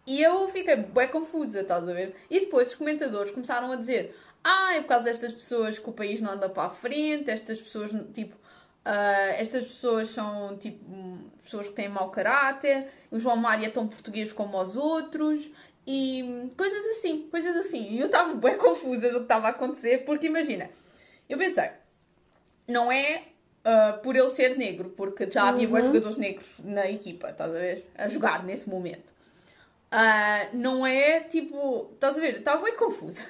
E 0.06 0.22
eu 0.22 0.48
fiquei 0.48 0.76
bem 0.76 1.08
confusa, 1.08 1.62
estás 1.62 1.88
a 1.88 1.92
ver? 1.92 2.14
E 2.30 2.40
depois 2.40 2.68
os 2.68 2.74
comentadores 2.74 3.30
começaram 3.30 3.72
a 3.72 3.76
dizer: 3.76 4.14
Ah, 4.44 4.74
é 4.74 4.82
por 4.82 4.88
causa 4.88 5.06
destas 5.06 5.32
pessoas 5.32 5.78
que 5.78 5.88
o 5.88 5.92
país 5.92 6.20
não 6.20 6.32
anda 6.32 6.48
para 6.48 6.64
a 6.64 6.70
frente, 6.70 7.30
estas 7.30 7.60
pessoas, 7.60 7.90
tipo. 8.12 8.36
ah, 8.84 9.28
estas 9.38 9.66
pessoas 9.66 10.10
são 10.10 10.56
tipo 10.58 10.84
pessoas 11.42 11.68
que 11.68 11.74
têm 11.74 11.88
mau 11.88 12.10
caráter, 12.10 12.88
o 13.10 13.18
João 13.18 13.36
Mário 13.36 13.64
é 13.64 13.70
tão 13.70 13.86
português 13.88 14.32
como 14.32 14.60
os 14.60 14.76
outros 14.76 15.48
e 15.86 16.50
coisas 16.56 16.86
assim, 16.88 17.28
coisas 17.30 17.56
assim. 17.56 17.88
E 17.90 18.00
eu 18.00 18.06
estava 18.06 18.34
bem 18.34 18.56
confusa 18.56 19.08
do 19.10 19.16
que 19.18 19.22
estava 19.24 19.46
a 19.48 19.50
acontecer, 19.50 20.04
porque 20.04 20.26
imagina, 20.26 20.68
eu 21.28 21.38
pensei, 21.38 21.70
não 22.66 22.90
é 22.90 23.22
ah, 23.64 23.98
por 24.02 24.16
ele 24.16 24.28
ser 24.30 24.56
negro, 24.56 24.90
porque 24.90 25.30
já 25.30 25.48
havia 25.48 25.68
bons 25.68 25.80
Uhum. 25.80 25.86
jogadores 25.86 26.16
negros 26.16 26.46
na 26.64 26.90
equipa, 26.90 27.30
estás 27.30 27.54
a 27.54 27.58
ver? 27.58 27.90
A 27.96 28.08
jogar 28.08 28.44
nesse 28.44 28.68
momento. 28.68 29.14
Ah, 29.90 30.48
não 30.52 30.84
é 30.86 31.20
tipo. 31.20 31.90
Estás 31.94 32.18
a 32.18 32.20
ver? 32.20 32.38
Estava 32.38 32.62
bem 32.62 32.76
confusa. 32.76 33.20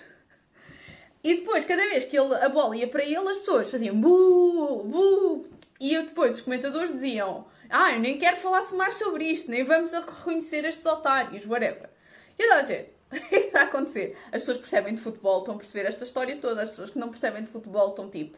E 1.22 1.36
depois, 1.36 1.64
cada 1.64 1.82
vez 1.88 2.04
que 2.04 2.16
ele, 2.18 2.34
a 2.36 2.48
bola 2.48 2.76
ia 2.76 2.86
para 2.86 3.02
ele, 3.02 3.16
as 3.16 3.38
pessoas 3.38 3.70
faziam 3.70 4.00
bu, 4.00 4.84
bu. 4.84 5.46
E 5.80 5.92
eu 5.92 6.04
depois, 6.04 6.36
os 6.36 6.40
comentadores 6.40 6.92
diziam: 6.92 7.46
Ah, 7.68 7.92
eu 7.92 8.00
nem 8.00 8.18
quero 8.18 8.36
falar 8.36 8.62
mais 8.74 8.94
sobre 8.94 9.24
isto, 9.24 9.50
nem 9.50 9.64
vamos 9.64 9.92
reconhecer 9.92 10.64
estes 10.64 10.86
otários, 10.86 11.44
whatever. 11.46 11.90
E 12.38 12.42
eu 12.42 12.46
estava 12.46 12.60
a 12.60 12.62
dizer: 12.62 12.96
O 13.10 13.14
que 13.28 13.34
é 13.34 13.38
está 13.46 13.60
a 13.60 13.64
acontecer? 13.64 14.16
As 14.26 14.42
pessoas 14.42 14.56
que 14.58 14.62
percebem 14.62 14.94
de 14.94 15.00
futebol 15.00 15.38
estão 15.40 15.54
a 15.54 15.58
perceber 15.58 15.88
esta 15.88 16.04
história 16.04 16.36
toda, 16.36 16.62
as 16.62 16.70
pessoas 16.70 16.90
que 16.90 16.98
não 16.98 17.08
percebem 17.08 17.42
de 17.42 17.48
futebol 17.48 17.88
estão 17.90 18.08
tipo: 18.10 18.36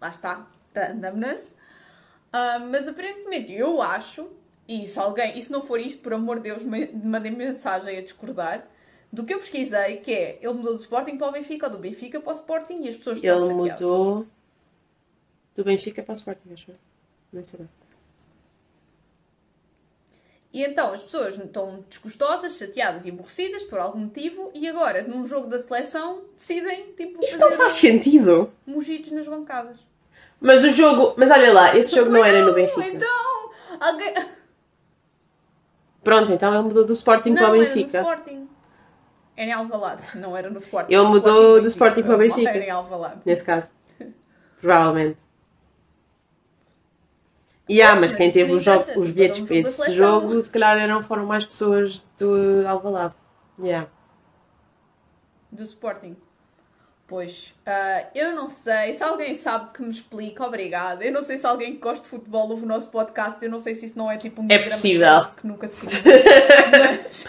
Lá 0.00 0.08
está, 0.10 0.46
randomness. 0.74 1.54
Ah, 2.32 2.58
mas 2.58 2.86
aparentemente 2.86 3.52
eu 3.52 3.80
acho, 3.80 4.28
e 4.68 4.86
se 4.86 4.98
alguém, 4.98 5.38
e 5.38 5.42
se 5.42 5.50
não 5.50 5.62
for 5.62 5.80
isto, 5.80 6.02
por 6.02 6.12
amor 6.12 6.36
de 6.36 6.42
Deus, 6.50 6.62
me- 6.62 6.90
mandem 6.92 7.32
mensagem 7.32 7.96
a 7.96 8.02
discordar, 8.02 8.66
do 9.10 9.24
que 9.24 9.32
eu 9.32 9.38
pesquisei, 9.38 9.96
que 9.98 10.12
é 10.12 10.38
ele 10.42 10.52
mudou 10.52 10.74
do 10.74 10.80
Sporting 10.80 11.16
para 11.16 11.28
o 11.28 11.32
Benfica 11.32 11.66
ou 11.66 11.72
do 11.72 11.78
Benfica 11.78 12.20
para 12.20 12.30
o 12.30 12.34
Sporting 12.36 12.82
e 12.84 12.88
as 12.90 12.96
pessoas 12.96 13.16
estão 13.16 13.36
Ele 13.46 13.54
mudou 13.54 14.26
do 15.54 15.64
Benfica 15.64 16.02
para 16.02 16.12
o 16.12 16.16
Sporting, 16.16 16.52
acho 16.52 16.70
eu. 16.70 16.76
Nem 17.32 17.44
sei 17.44 17.60
bem. 17.60 17.68
E 20.52 20.64
então 20.64 20.92
as 20.92 21.02
pessoas 21.02 21.36
estão 21.36 21.84
desgostosas, 21.88 22.56
chateadas 22.56 23.04
e 23.04 23.10
aborrecidas 23.10 23.62
por 23.64 23.78
algum 23.78 23.98
motivo 24.00 24.50
e 24.54 24.66
agora, 24.66 25.02
num 25.02 25.26
jogo 25.26 25.46
da 25.46 25.58
seleção, 25.58 26.22
decidem 26.34 26.94
tipo, 26.96 27.22
Isso 27.22 27.38
não 27.38 27.52
faz 27.52 27.74
sentido. 27.74 28.50
mugidos 28.66 29.12
nas 29.12 29.26
bancadas. 29.26 29.76
Mas 30.40 30.64
o 30.64 30.70
jogo. 30.70 31.14
Mas 31.16 31.30
olha 31.30 31.52
lá, 31.52 31.76
esse 31.76 31.94
jogo 31.94 32.10
não 32.10 32.24
era 32.24 32.44
no 32.44 32.54
Benfica. 32.54 32.86
Então, 32.86 33.50
alguém... 33.78 34.14
Pronto, 36.02 36.32
então 36.32 36.54
ele 36.54 36.62
mudou 36.62 36.84
do 36.84 36.92
Sporting 36.92 37.30
não, 37.30 37.42
para 37.42 37.50
o 37.52 37.54
era 37.56 37.64
Benfica. 37.64 38.02
no 38.02 38.08
Sporting. 38.08 38.48
Era 39.36 39.50
em 39.50 39.52
Alvalade, 39.52 40.18
não 40.18 40.36
era 40.36 40.48
no 40.48 40.56
Sporting. 40.56 40.94
Ele 40.94 41.02
mudou 41.08 41.60
do 41.60 41.66
Sporting 41.66 42.02
para 42.02 42.14
o 42.14 42.18
Benfica. 42.18 42.36
Benfica. 42.36 42.56
Era 42.56 42.66
em 42.66 42.70
Alvalade. 42.70 43.20
Nesse 43.26 43.44
caso. 43.44 43.70
Provavelmente. 44.60 45.27
E 47.68 47.82
há, 47.82 47.94
mas 47.96 48.14
quem 48.14 48.30
teve 48.30 48.52
os, 48.52 48.64
jo- 48.64 48.72
interessa, 48.74 48.98
os 48.98 49.10
bilhetes 49.10 49.40
para 49.40 49.56
esse 49.56 49.92
jogo, 49.94 50.40
se 50.40 50.50
calhar 50.50 50.78
eram, 50.78 51.02
foram 51.02 51.26
mais 51.26 51.44
pessoas 51.44 52.06
do 52.18 52.66
Alvalade. 52.66 53.14
Yeah. 53.60 53.88
Do 55.52 55.62
Sporting. 55.64 56.16
Pois, 57.06 57.54
ah, 57.66 58.04
eu 58.14 58.34
não 58.34 58.50
sei. 58.50 58.92
Se 58.92 59.02
alguém 59.02 59.34
sabe 59.34 59.72
que 59.72 59.82
me 59.82 59.90
explica, 59.90 60.44
obrigada. 60.44 61.02
Eu 61.04 61.10
não 61.12 61.22
sei 61.22 61.38
se 61.38 61.46
alguém 61.46 61.72
que 61.74 61.78
gosta 61.80 62.02
de 62.02 62.08
futebol 62.08 62.50
ouve 62.50 62.64
o 62.64 62.66
nosso 62.66 62.88
podcast. 62.88 63.42
Eu 63.42 63.50
não 63.50 63.58
sei 63.58 63.74
se 63.74 63.86
isso 63.86 63.96
não 63.98 64.10
é 64.10 64.16
tipo 64.18 64.42
um 64.42 64.46
É 64.50 64.58
possível. 64.58 65.24
que 65.40 65.46
nunca 65.46 65.68
se 65.68 65.76
cruza. 65.76 66.02
mas, 67.00 67.24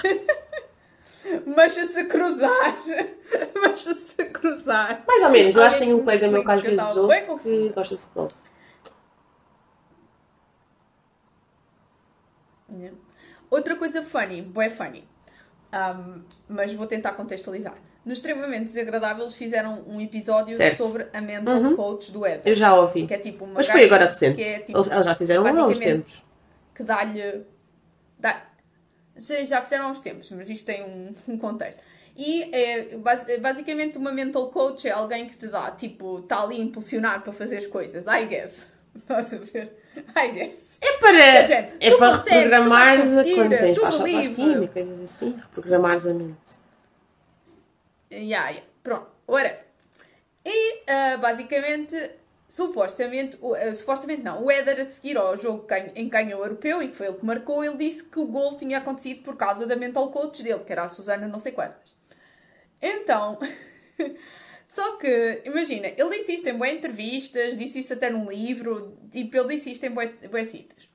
mas 1.56 1.73
se 1.73 2.04
cruzar, 2.06 2.78
mas 3.62 3.82
se 3.82 4.25
cruzar. 4.25 5.04
Mais 5.08 5.23
ou 5.23 5.30
menos, 5.32 5.56
eu 5.56 5.63
acho 5.63 5.78
que 5.78 5.84
tenho 5.86 5.97
um 5.97 6.04
colega 6.04 6.28
meu 6.28 6.43
que 6.43 6.52
às 6.52 6.62
vezes 6.62 6.93
bem 7.08 7.30
ouve 7.30 7.43
que 7.43 7.69
gosta 7.73 7.95
de 7.95 8.02
futebol. 8.02 8.28
Yeah. 12.80 12.98
Outra 13.50 13.76
coisa 13.76 14.02
funny, 14.02 14.42
bué 14.42 14.70
funny, 14.70 15.04
Um, 15.72 16.24
mas 16.48 16.74
vou 16.74 16.88
tentar 16.88 17.12
contextualizar. 17.13 17.76
No 18.04 18.12
extremamente 18.13 18.65
desagradável, 18.65 19.24
eles 19.24 19.36
fizeram 19.36 19.84
um 19.88 20.02
episódio 20.02 20.58
Certo. 20.58 20.84
sobre 20.84 21.06
a 21.13 21.22
mental 21.22 21.58
Uhum. 21.62 21.76
coach 21.76 22.12
do 22.12 22.26
Ed. 22.26 22.42
Eu 22.50 22.56
já 22.56 22.74
ouvi. 22.74 23.06
Que 23.06 23.13
é 23.13 23.18
tipo 23.20 23.46
uma 23.46 23.56
Mas 23.56 23.68
foi 23.68 23.84
agora 23.86 24.06
recente. 24.08 24.42
É, 24.42 24.60
tipo, 24.60 24.76
Eles 24.78 24.89
eles 24.89 25.06
já 25.06 25.13
fizeram 25.13 25.46
há 25.46 25.68
uns 25.68 25.78
tempos. 25.78 26.24
que 26.74 26.82
dá-lhe. 26.84 27.44
Dá... 28.18 28.42
Já, 29.15 29.44
já 29.46 29.62
fizeram 29.62 29.86
há 29.86 29.92
uns 29.92 30.02
tempos, 30.02 30.32
mas 30.32 30.50
isto 30.50 30.65
tem 30.65 30.84
um, 30.84 31.13
um 31.34 31.38
contexto. 31.38 31.80
E 32.18 32.44
é 32.56 32.96
bas- 32.98 33.26
basicamente 33.39 33.98
uma 33.98 34.12
mental 34.12 34.50
coach 34.50 34.88
é 34.88 34.92
alguém 34.92 35.28
que 35.28 35.38
te 35.38 35.48
dá, 35.48 35.70
tipo, 35.72 36.20
está 36.20 36.42
ali 36.42 36.56
a 36.56 36.60
impulsionar 36.63 37.22
para 37.22 37.32
fazer 37.34 37.58
as 37.58 37.68
coisas. 37.68 38.04
I 38.08 38.26
guess. 38.26 38.65
Estás 38.96 39.34
a 39.34 39.38
ver? 39.38 39.78
I 40.16 40.32
guess. 40.32 40.78
É 40.82 40.98
para, 40.98 41.46
Gente, 41.46 41.86
é 41.86 41.98
para 41.98 42.10
vais 42.10 42.24
reprogramares 42.24 43.18
a- 43.18 43.24
quando 43.24 43.50
tens 43.50 43.78
baixa 43.78 44.04
autoestima 44.04 44.64
e 44.64 44.68
coisas 44.68 45.04
assim, 45.04 45.32
reprogramares 45.38 46.06
a 46.06 46.14
mente. 46.14 46.60
Yeah, 48.12 48.50
yeah. 48.50 48.66
Pronto, 48.84 49.08
ora. 49.28 49.60
E 50.46 50.82
ah, 50.88 51.18
basicamente, 51.18 52.12
supostamente, 52.48 53.38
ah, 53.44 53.76
supostamente 53.76 54.24
não, 54.24 54.44
o 54.44 54.52
Éder 54.52 54.80
a 54.80 54.84
seguir 54.84 55.18
ao 55.18 55.38
jogo 55.38 55.68
em 55.96 56.10
o 56.36 56.40
europeu 56.44 56.82
e 56.82 56.88
que 56.90 56.96
foi 56.96 57.08
ele 57.08 57.18
que 57.18 57.26
marcou, 57.26 57.64
ele 57.64 57.78
disse 57.78 58.04
que 58.04 58.20
o 58.20 58.26
gol 58.26 58.58
tinha 58.58 58.80
acontecido 58.80 59.22
por 59.24 59.36
causa 59.36 59.66
da 59.68 59.76
mental 59.76 60.12
coach 60.12 60.42
dele, 60.42 60.64
que 60.64 60.72
era 60.72 60.84
a 60.84 60.90
Susana 60.90 61.28
não 61.28 61.38
sei 61.40 61.52
quantas. 61.52 61.94
Então, 62.82 63.38
só 64.70 64.98
que, 64.98 65.42
imagina, 65.46 65.88
ele 65.88 66.10
disse 66.12 66.36
isto 66.36 66.48
em 66.48 66.54
boas 66.54 66.72
entrevistas, 66.72 67.58
disse 67.58 67.80
isso 67.80 67.94
até 67.94 68.12
num 68.12 68.30
livro, 68.30 68.96
tipo, 69.12 69.36
ele 69.36 69.56
disse 69.56 69.72
isto 69.72 69.84
em 69.84 69.90
boas 69.90 70.48
sítios. 70.48 70.88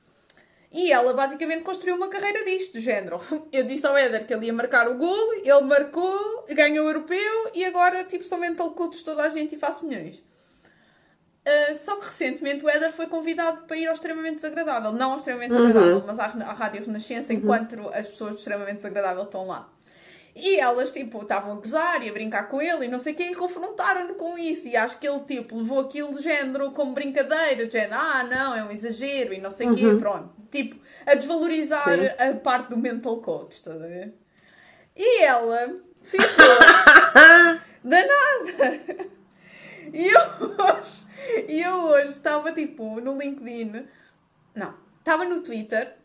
E 0.71 0.93
ela 0.93 1.13
basicamente 1.13 1.65
construiu 1.65 1.97
uma 1.97 2.09
carreira 2.09 2.45
disto, 2.45 2.75
do 2.75 2.81
género. 2.81 3.21
Eu 3.53 3.65
disse 3.65 3.85
ao 3.85 3.97
Éder 3.97 4.27
que 4.27 4.33
ele 4.33 4.47
ia 4.47 4.53
marcar 4.53 4.89
o 4.89 4.97
gol, 4.97 5.35
ele 5.35 5.61
marcou, 5.63 6.47
ganhou 6.51 6.87
o 6.87 6.89
europeu 6.89 7.51
e 7.53 7.65
agora, 7.65 8.05
tipo, 8.05 8.25
sou 8.25 8.39
mental 8.39 8.73
de 8.91 9.03
toda 9.03 9.25
a 9.25 9.29
gente 9.29 9.57
e 9.57 9.59
faço 9.59 9.85
milhões. 9.85 10.19
Uh, 10.19 11.77
só 11.77 11.97
que 11.97 12.07
recentemente 12.07 12.65
o 12.65 12.69
Éder 12.69 12.93
foi 12.93 13.09
convidado 13.09 13.63
para 13.63 13.77
ir 13.77 13.89
ao 13.89 13.95
Extremamente 13.95 14.37
Desagradável. 14.37 14.93
Não 14.93 15.11
ao 15.11 15.17
Extremamente 15.17 15.53
Uhum. 15.53 15.67
Desagradável, 15.67 16.05
mas 16.07 16.19
à, 16.21 16.25
à 16.27 16.53
Rádio 16.53 16.87
Renascença, 16.87 17.33
enquanto 17.33 17.89
as 17.89 18.07
pessoas 18.07 18.35
do 18.35 18.39
Extremamente 18.39 18.77
Desagradável 18.77 19.25
estão 19.25 19.49
lá. 19.49 19.74
E 20.37 20.57
elas, 20.59 20.91
tipo, 20.91 21.23
estavam 21.23 21.53
a 21.53 21.55
gozar 21.55 22.03
e 22.05 22.09
a 22.09 22.13
brincar 22.13 22.49
com 22.49 22.61
ele 22.61 22.87
e 22.87 22.89
não 22.89 22.99
sei 22.99 23.15
quem, 23.15 23.31
e 23.31 23.35
confrontaram-no 23.37 24.15
com 24.17 24.37
isso. 24.37 24.67
E 24.67 24.77
acho 24.77 24.99
que 24.99 25.07
ele, 25.09 25.21
tipo, 25.21 25.57
levou 25.57 25.79
aquilo 25.81 26.11
do 26.13 26.21
género 26.21 26.73
como 26.73 26.93
brincadeira, 26.93 27.65
do 27.67 27.71
género, 27.71 27.95
ah, 27.95 28.25
não, 28.25 28.55
é 28.57 28.65
um 28.65 28.71
exagero 28.73 29.33
e 29.33 29.41
não 29.41 29.51
sei 29.51 29.69
o 29.69 29.75
quê, 29.77 29.85
Uhum. 29.87 29.99
pronto. 30.01 30.35
Tipo, 30.51 30.77
a 31.07 31.15
desvalorizar 31.15 31.85
Sim. 31.99 32.07
a 32.19 32.35
parte 32.35 32.71
do 32.71 32.77
mental 32.77 33.19
coach, 33.23 33.53
estás 33.53 33.81
a 33.81 33.87
ver? 33.87 34.13
E 34.97 35.23
ela 35.23 35.77
ficou 36.03 36.27
danada. 37.85 38.81
E 39.93 40.07
eu 40.09 40.21
hoje, 40.59 41.07
e 41.49 41.63
eu 41.63 41.75
hoje 41.85 42.11
estava, 42.11 42.53
tipo, 42.53 43.01
no 43.01 43.17
LinkedIn, 43.17 43.87
não, 44.55 44.75
estava 44.99 45.25
no 45.25 45.43
Twitter, 45.43 45.97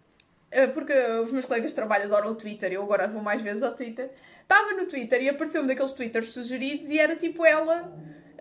porque 0.74 0.94
os 1.24 1.32
meus 1.32 1.46
colegas 1.46 1.72
de 1.72 1.76
trabalho 1.76 2.06
adoram 2.06 2.32
o 2.32 2.36
Twitter, 2.36 2.72
eu 2.72 2.82
agora 2.82 3.08
vou 3.08 3.22
mais 3.22 3.42
vezes 3.42 3.62
ao 3.62 3.74
Twitter. 3.74 4.10
Estava 4.42 4.72
no 4.74 4.86
Twitter 4.88 5.22
e 5.22 5.30
apareceu-me 5.30 5.68
daqueles 5.68 5.92
Twitters 5.92 6.34
sugeridos 6.34 6.90
e 6.90 7.00
era 7.00 7.16
tipo 7.16 7.46
ela 7.46 7.92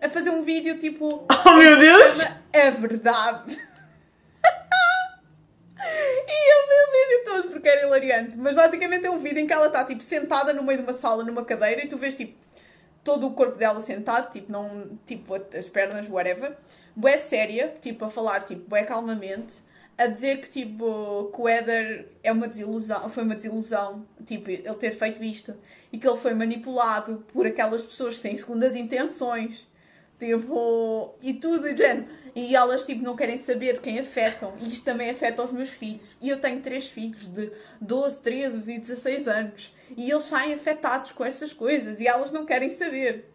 a 0.01 0.09
fazer 0.09 0.31
um 0.31 0.41
vídeo 0.41 0.77
tipo. 0.79 1.27
Oh 1.45 1.53
meu 1.53 1.77
Deus! 1.77 2.19
É 2.51 2.71
verdade! 2.71 3.51
e 6.27 6.53
eu 6.53 6.67
vi 6.67 6.73
o 6.73 6.91
vídeo 6.91 7.23
todo 7.25 7.49
porque 7.51 7.69
era 7.69 7.85
hilariante. 7.85 8.37
Mas 8.37 8.55
basicamente 8.55 9.05
é 9.05 9.09
um 9.09 9.19
vídeo 9.19 9.39
em 9.39 9.47
que 9.47 9.53
ela 9.53 9.67
está 9.67 9.85
tipo 9.85 10.03
sentada 10.03 10.53
no 10.53 10.63
meio 10.63 10.79
de 10.79 10.83
uma 10.85 10.93
sala 10.93 11.23
numa 11.23 11.45
cadeira 11.45 11.83
e 11.83 11.87
tu 11.87 11.97
vês 11.97 12.15
tipo 12.15 12.37
todo 13.03 13.27
o 13.27 13.33
corpo 13.33 13.57
dela 13.57 13.79
sentado, 13.79 14.31
tipo, 14.31 14.51
não, 14.51 14.97
tipo 15.05 15.33
as 15.35 15.67
pernas, 15.67 16.09
whatever. 16.09 16.55
Bué 16.95 17.17
séria, 17.17 17.75
tipo, 17.81 18.05
a 18.05 18.09
falar 18.09 18.43
tipo, 18.43 18.69
bué 18.69 18.83
calmamente, 18.83 19.63
a 19.99 20.07
dizer 20.07 20.39
que 20.39 20.49
tipo, 20.49 21.29
que 21.35 21.41
o 21.41 21.47
Éder 21.47 22.07
é 22.23 22.31
uma 22.31 22.47
desilusão, 22.47 23.09
foi 23.09 23.21
uma 23.21 23.35
desilusão, 23.35 24.07
tipo, 24.25 24.49
ele 24.49 24.73
ter 24.75 24.91
feito 24.91 25.21
isto 25.21 25.53
e 25.91 25.97
que 25.97 26.07
ele 26.07 26.15
foi 26.15 26.33
manipulado 26.33 27.25
por 27.33 27.45
aquelas 27.45 27.81
pessoas 27.81 28.15
que 28.15 28.21
têm 28.21 28.37
segundas 28.37 28.77
intenções. 28.77 29.67
Tipo, 30.17 31.15
e 31.21 31.33
tudo, 31.33 31.75
género. 31.75 32.07
E 32.33 32.55
elas, 32.55 32.85
tipo, 32.85 33.03
não 33.03 33.15
querem 33.15 33.37
saber 33.37 33.73
de 33.73 33.79
quem 33.81 33.99
afetam. 33.99 34.53
E 34.61 34.69
isto 34.69 34.85
também 34.85 35.09
afeta 35.09 35.43
os 35.43 35.51
meus 35.51 35.69
filhos. 35.69 36.07
E 36.21 36.29
eu 36.29 36.39
tenho 36.39 36.61
três 36.61 36.87
filhos 36.87 37.27
de 37.27 37.51
12, 37.81 38.21
13 38.21 38.73
e 38.73 38.79
16 38.79 39.27
anos. 39.27 39.73
E 39.97 40.09
eles 40.09 40.25
saem 40.25 40.53
afetados 40.53 41.11
com 41.11 41.25
essas 41.25 41.51
coisas. 41.51 41.99
E 41.99 42.07
elas 42.07 42.31
não 42.31 42.45
querem 42.45 42.69
saber. 42.69 43.29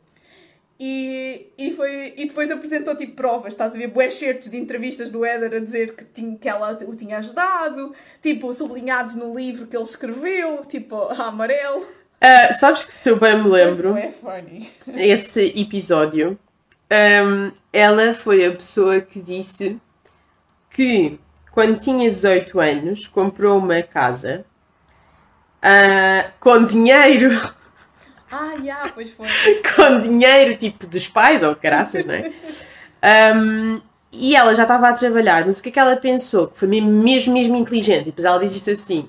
E, 0.78 1.52
e, 1.56 1.70
foi, 1.72 2.14
e 2.16 2.26
depois 2.26 2.50
apresentou 2.50 2.96
tipo 2.96 3.14
provas, 3.14 3.52
estás 3.52 3.74
a 3.74 3.78
ver? 3.78 3.86
Bué 3.86 4.10
certos 4.10 4.50
de 4.50 4.56
entrevistas 4.56 5.12
do 5.12 5.24
Éder 5.24 5.54
a 5.54 5.60
dizer 5.60 5.94
que, 5.94 6.04
tinha, 6.04 6.36
que 6.36 6.48
ela 6.48 6.76
o 6.86 6.96
tinha 6.96 7.18
ajudado, 7.18 7.94
tipo, 8.20 8.52
sublinhados 8.52 9.14
no 9.14 9.34
livro 9.36 9.66
que 9.66 9.76
ele 9.76 9.84
escreveu, 9.84 10.64
tipo, 10.66 10.96
a 10.96 11.14
amarelo. 11.28 11.82
Uh, 11.82 12.52
sabes 12.58 12.84
que 12.84 12.92
se 12.92 13.08
eu 13.08 13.20
bem 13.20 13.42
me 13.42 13.50
lembro, 13.50 13.96
É 13.96 14.10
funny. 14.10 14.72
esse 14.96 15.52
episódio, 15.60 16.38
um, 16.90 17.52
ela 17.72 18.14
foi 18.14 18.44
a 18.44 18.52
pessoa 18.52 19.00
que 19.00 19.20
disse 19.20 19.80
que 20.70 21.18
quando 21.52 21.78
tinha 21.78 22.10
18 22.10 22.58
anos 22.58 23.06
comprou 23.06 23.58
uma 23.58 23.80
casa 23.82 24.44
uh, 25.62 26.32
com 26.40 26.64
dinheiro 26.64 27.30
Ah, 28.30 28.54
já, 28.64 28.90
pois 28.94 29.10
foi. 29.10 29.28
com 29.74 30.00
dinheiro 30.00 30.56
tipo 30.56 30.86
dos 30.86 31.08
pais 31.08 31.42
ou 31.42 31.54
caraças, 31.54 32.04
não 32.04 32.14
é? 32.14 32.32
Um, 33.36 33.80
e 34.12 34.36
ela 34.36 34.54
já 34.54 34.62
estava 34.62 34.88
a 34.88 34.92
trabalhar, 34.92 35.44
mas 35.44 35.58
o 35.58 35.62
que 35.62 35.68
é 35.68 35.72
que 35.72 35.78
ela 35.78 35.96
pensou? 35.96 36.48
Que 36.48 36.58
foi 36.58 36.68
mesmo, 36.68 37.34
mesmo, 37.34 37.56
inteligente. 37.56 38.02
E 38.02 38.04
depois 38.06 38.24
ela 38.24 38.38
diz 38.38 38.54
isto 38.54 38.70
assim: 38.70 39.08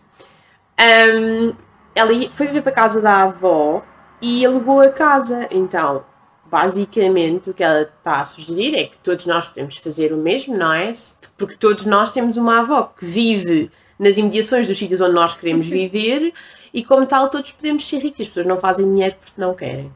um, 0.80 1.54
ela 1.93 2.12
foi 2.32 2.47
viver 2.47 2.62
para 2.62 2.71
a 2.71 2.75
casa 2.75 3.01
da 3.01 3.23
avó 3.23 3.84
e 4.21 4.45
alugou 4.45 4.82
a 4.82 4.89
casa. 4.89 5.47
Então, 5.51 6.04
basicamente, 6.45 7.49
o 7.49 7.54
que 7.54 7.63
ela 7.63 7.82
está 7.82 8.21
a 8.21 8.25
sugerir 8.25 8.75
é 8.75 8.84
que 8.86 8.97
todos 8.97 9.25
nós 9.25 9.47
podemos 9.47 9.78
fazer 9.78 10.12
o 10.12 10.17
mesmo, 10.17 10.58
não 10.58 10.73
é? 10.73 10.91
Porque 11.38 11.56
todos 11.56 11.86
nós 11.86 12.12
temos 12.12 12.36
uma 12.36 12.60
avó 12.60 12.84
que 12.84 13.06
vive 13.06 13.71
nas 13.97 14.17
imediações 14.17 14.67
dos 14.67 14.78
sítios 14.78 14.99
onde 15.01 15.13
nós 15.13 15.36
queremos 15.36 15.67
viver 15.69 16.34
e, 16.75 16.83
como 16.83 17.05
tal, 17.07 17.29
todos 17.29 17.51
podemos 17.53 17.88
ser 17.88 17.99
ricos. 17.99 18.21
As 18.21 18.27
pessoas 18.27 18.45
não 18.45 18.57
fazem 18.59 18.85
dinheiro 18.93 19.15
porque 19.15 19.39
não 19.41 19.55
querem. 19.55 19.91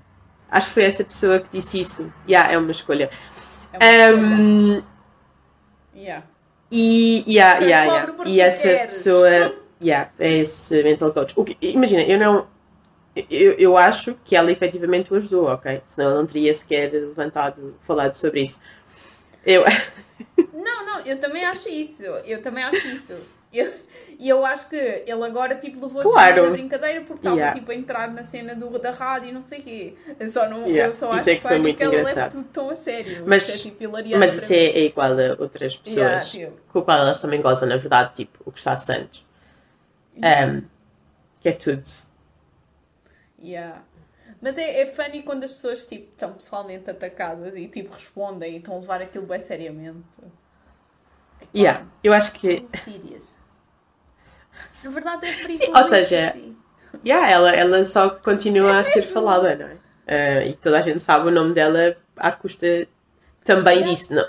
Acho 0.50 0.68
que 0.68 0.74
foi 0.74 0.84
essa 0.86 1.04
pessoa 1.04 1.40
que 1.40 1.50
disse 1.50 1.80
isso. 1.80 2.12
Yeah, 2.28 2.54
é 2.54 2.58
uma 2.58 2.72
escolha. 2.72 3.10
É 3.74 4.12
uma 4.14 4.26
escolha. 4.36 4.84
Um, 4.84 4.84
Yeah. 5.96 6.26
e, 6.72 7.24
yeah, 7.28 7.60
yeah, 7.60 7.86
yeah. 7.92 8.14
e 8.26 8.40
essa 8.40 8.64
queres. 8.70 8.94
pessoa 8.94 9.30
yeah, 9.82 10.10
é 10.18 10.38
esse 10.38 10.82
mental 10.84 11.12
coach. 11.12 11.36
Que- 11.44 11.58
imagina, 11.62 12.02
eu 12.04 12.18
não. 12.18 12.48
Eu, 13.30 13.54
eu 13.54 13.78
acho 13.78 14.16
que 14.24 14.36
ela 14.36 14.52
efetivamente 14.52 15.12
o 15.12 15.18
ajudou, 15.18 15.48
ok? 15.48 15.82
Senão 15.86 16.12
eu 16.12 16.16
não 16.16 16.26
teria 16.26 16.54
sequer 16.54 16.92
levantado, 16.94 17.76
falado 17.82 18.14
sobre 18.14 18.44
isso. 18.44 18.62
Eu, 19.46 19.66
Não, 20.54 20.86
não, 20.86 21.00
eu 21.02 21.20
também 21.20 21.44
acho 21.46 21.68
isso. 21.70 22.04
Eu 22.04 22.42
também 22.42 22.64
acho 22.64 22.88
isso. 22.88 23.14
E 24.20 24.28
eu, 24.28 24.46
acho 24.46 24.68
que 24.68 24.76
ele 24.76 25.24
agora 25.24 25.56
tipo, 25.56 25.86
levou 25.86 26.02
Claro. 26.04 26.48
a 26.48 26.50
brincadeira 26.50 27.00
porque 27.02 27.20
estava 27.22 27.38
Yeah. 27.38 27.58
tipo, 27.58 27.72
a 27.72 27.76
entrar 27.76 28.12
na 28.12 28.22
cena 28.22 28.54
do, 28.54 28.78
da 28.78 28.92
rádio 28.92 29.30
e 29.30 29.32
não 29.32 29.42
sei 29.42 29.60
o 29.60 29.64
quê. 29.64 29.96
Eu 30.20 30.30
só, 30.30 30.50
não, 30.50 30.68
Yeah, 30.68 30.88
eu 30.88 30.94
só 30.94 31.10
isso 31.12 31.22
acho 31.22 31.30
é 31.30 31.36
que 31.38 31.42
foi 31.42 31.58
muito 31.58 31.78
que 31.78 31.84
ele 31.84 31.96
leva 31.96 32.10
engraçado. 32.12 32.32
tudo 32.34 32.50
tão 32.50 32.70
a 32.70 32.76
sério. 32.76 33.24
Mas- 33.26 33.48
Isso 33.48 33.68
é, 33.70 33.72
tipo, 33.72 33.90
mas 34.18 34.36
isso 34.36 34.52
é, 34.54 34.58
é 34.58 34.80
igual 34.86 35.12
a 35.14 35.42
outras 35.42 35.78
pessoas 35.78 36.34
Yeah, 36.34 36.52
tipo, 36.52 36.72
com 36.72 36.80
o 36.80 36.82
qual 36.82 37.00
elas 37.00 37.20
também 37.22 37.42
gozam, 37.42 37.70
na 37.70 37.78
verdade, 37.78 38.14
tipo 38.16 38.40
o 38.46 38.52
Gustavo 38.52 38.80
Santos. 38.82 39.26
Um, 40.18 40.64
que 41.40 41.48
é 41.48 41.54
tudo. 41.54 41.82
Yeah. 43.42 43.82
Mas 44.42 44.58
é, 44.58 44.82
é 44.82 44.86
funny 44.86 45.24
quando 45.24 45.46
as 45.46 45.52
pessoas 45.52 45.86
tipo, 45.88 46.10
estão 46.12 46.34
pessoalmente 46.34 46.90
atacadas 46.90 47.56
e 47.56 47.68
tipo, 47.70 47.94
respondem 47.94 48.54
e 48.56 48.58
estão 48.58 48.76
a 48.76 48.80
levar 48.80 49.02
aquilo 49.02 49.26
bem 49.26 49.40
seriamente. 49.40 50.20
É 50.20 50.22
claro. 50.22 51.56
Yeah, 51.56 51.86
eu 52.04 52.12
acho 52.14 52.34
que 52.34 52.66
Serious. 52.84 53.39
Na 54.84 54.90
verdade 54.92 55.26
é 55.28 55.32
free 55.32 55.58
Sim, 55.58 55.72
ou 55.76 55.84
seja, 55.84 56.32
publicity. 56.32 56.58
Yeah, 57.06 57.30
ela, 57.30 57.52
ela 57.52 57.84
só 57.84 58.10
continua 58.10 58.80
a 58.80 58.84
ser 58.84 59.04
falada, 59.04 59.56
não 59.56 59.68
é? 59.68 59.78
Ah, 60.08 60.46
e 60.46 60.54
toda 60.54 60.80
a 60.80 60.82
gente 60.82 61.02
sabe 61.04 61.28
o 61.28 61.32
nome 61.32 61.54
dela 61.54 61.96
à 62.18 62.32
custa 62.32 62.88
também 63.46 63.78
Yeah. 63.78 63.92
disso. 63.94 64.14
Não. 64.16 64.26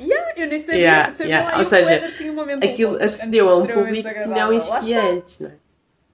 Yeah, 0.00 0.32
eu 0.36 0.46
nem 0.46 0.60
sabia, 0.60 0.78
Yeah, 0.80 1.10
sabia 1.10 1.26
yeah. 1.34 1.50
lá 1.52 1.58
Ou 1.58 1.64
seja, 1.64 2.00
Aquilo 2.62 3.02
acedeu 3.02 3.48
a 3.50 3.56
um 3.56 3.66
público 3.66 4.08
que 4.08 4.26
não 4.26 4.52
existia 4.52 5.02
antes, 5.02 5.40
não 5.40 5.50
é? 5.50 5.52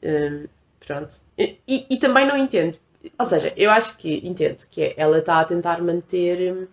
Hum, 0.07 0.47
pronto. 0.85 1.15
E, 1.39 1.59
e- 1.69 1.87
e 1.91 1.97
também 1.99 2.27
não 2.27 2.37
entendo. 2.37 2.79
Ou 3.19 3.25
seja, 3.25 3.53
eu 3.57 3.71
acho 3.71 3.99
que 3.99 4.27
entendo 4.27 4.65
que 4.71 4.83
é, 4.83 4.95
ela 4.97 5.19
está 5.19 5.41
a 5.41 5.45
tentar 5.45 5.83
manter 5.83 6.53
hum, 6.55 6.67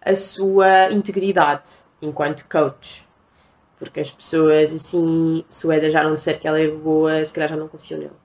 a 0.00 0.14
sua 0.14 0.90
integridade 0.92 1.70
enquanto 2.00 2.48
coach. 2.48 3.04
Porque 3.78 4.00
as 4.00 4.10
pessoas, 4.10 4.72
assim, 4.72 5.44
se 5.48 5.66
o 5.66 5.72
Éder 5.72 5.90
já 5.90 6.02
não 6.02 6.14
disser 6.14 6.40
que 6.40 6.48
ela 6.48 6.58
é 6.60 6.68
boa, 6.68 7.24
se 7.24 7.32
calhar 7.32 7.48
já 7.50 7.56
não 7.56 7.68
confiam 7.68 8.00
nele. 8.00 8.16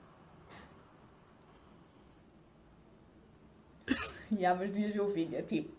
Yeah, 4.32 4.58
mas 4.58 4.70
devias 4.70 4.92
ver 4.92 5.00
o 5.00 5.08
vídeo, 5.12 5.38
é 5.38 5.42
tipo, 5.42 5.72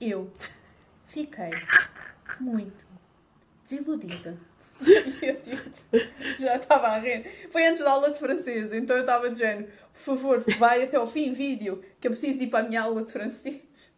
eu 0.00 0.30
fiquei 1.06 1.50
muito 2.40 2.84
desiludida. 3.64 4.38
E 5.22 5.26
eu 5.26 5.40
tipo, 5.40 5.70
já 6.40 6.56
estava 6.56 6.88
a 6.88 6.98
rir. 6.98 7.24
Foi 7.52 7.66
antes 7.66 7.84
da 7.84 7.90
aula 7.92 8.10
de 8.10 8.18
francês, 8.18 8.72
então 8.72 8.96
eu 8.96 9.02
estava 9.02 9.30
de 9.30 9.38
género, 9.38 9.70
por 9.92 10.00
favor, 10.00 10.44
vai 10.58 10.82
até 10.82 10.96
ao 10.96 11.06
fim 11.06 11.32
vídeo, 11.32 11.84
que 12.00 12.08
eu 12.08 12.10
preciso 12.10 12.42
ir 12.42 12.48
para 12.48 12.64
a 12.64 12.68
minha 12.68 12.82
aula 12.82 13.04
de 13.04 13.12
francês. 13.12 13.62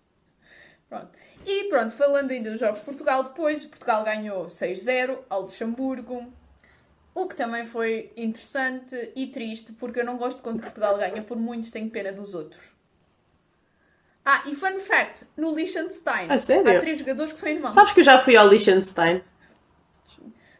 Pronto. 0.88 1.10
E 1.46 1.68
pronto, 1.68 1.94
falando 1.94 2.30
ainda 2.30 2.50
dos 2.50 2.60
Jogos 2.60 2.78
de 2.80 2.84
Portugal, 2.84 3.22
depois 3.24 3.64
Portugal 3.64 4.02
ganhou 4.04 4.46
6-0 4.46 5.18
ao 5.28 5.42
Luxemburgo. 5.42 6.32
O 7.14 7.28
que 7.28 7.36
também 7.36 7.64
foi 7.64 8.12
interessante 8.16 9.12
e 9.14 9.26
triste, 9.28 9.72
porque 9.72 10.00
eu 10.00 10.04
não 10.04 10.16
gosto 10.16 10.42
quando 10.42 10.60
Portugal 10.60 10.96
ganha, 10.96 11.22
por 11.22 11.36
muitos 11.36 11.70
tenho 11.70 11.88
pena 11.90 12.12
dos 12.12 12.34
outros. 12.34 12.72
Ah, 14.24 14.42
e 14.46 14.54
fun 14.54 14.80
fact, 14.80 15.26
no 15.36 15.54
Liechtenstein 15.54 16.28
Ah, 16.30 16.38
sério? 16.38 16.76
há 16.76 16.80
três 16.80 16.98
jogadores 16.98 17.32
que 17.32 17.38
são 17.38 17.48
irmãos. 17.48 17.74
Sabes 17.74 17.92
que 17.92 18.00
eu 18.00 18.04
já 18.04 18.18
fui 18.18 18.36
ao 18.36 18.48
Liechtenstein? 18.48 19.22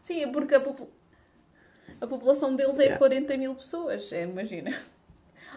Sim, 0.03 0.23
é 0.23 0.27
porque 0.27 0.55
a, 0.55 0.61
popula- 0.61 0.90
a 2.01 2.07
população 2.07 2.55
deles 2.55 2.79
é 2.79 2.83
Yeah. 2.85 2.99
40 2.99 3.37
mil 3.38 3.55
pessoas, 3.55 4.12
é, 4.12 4.23
imagina. 4.25 4.70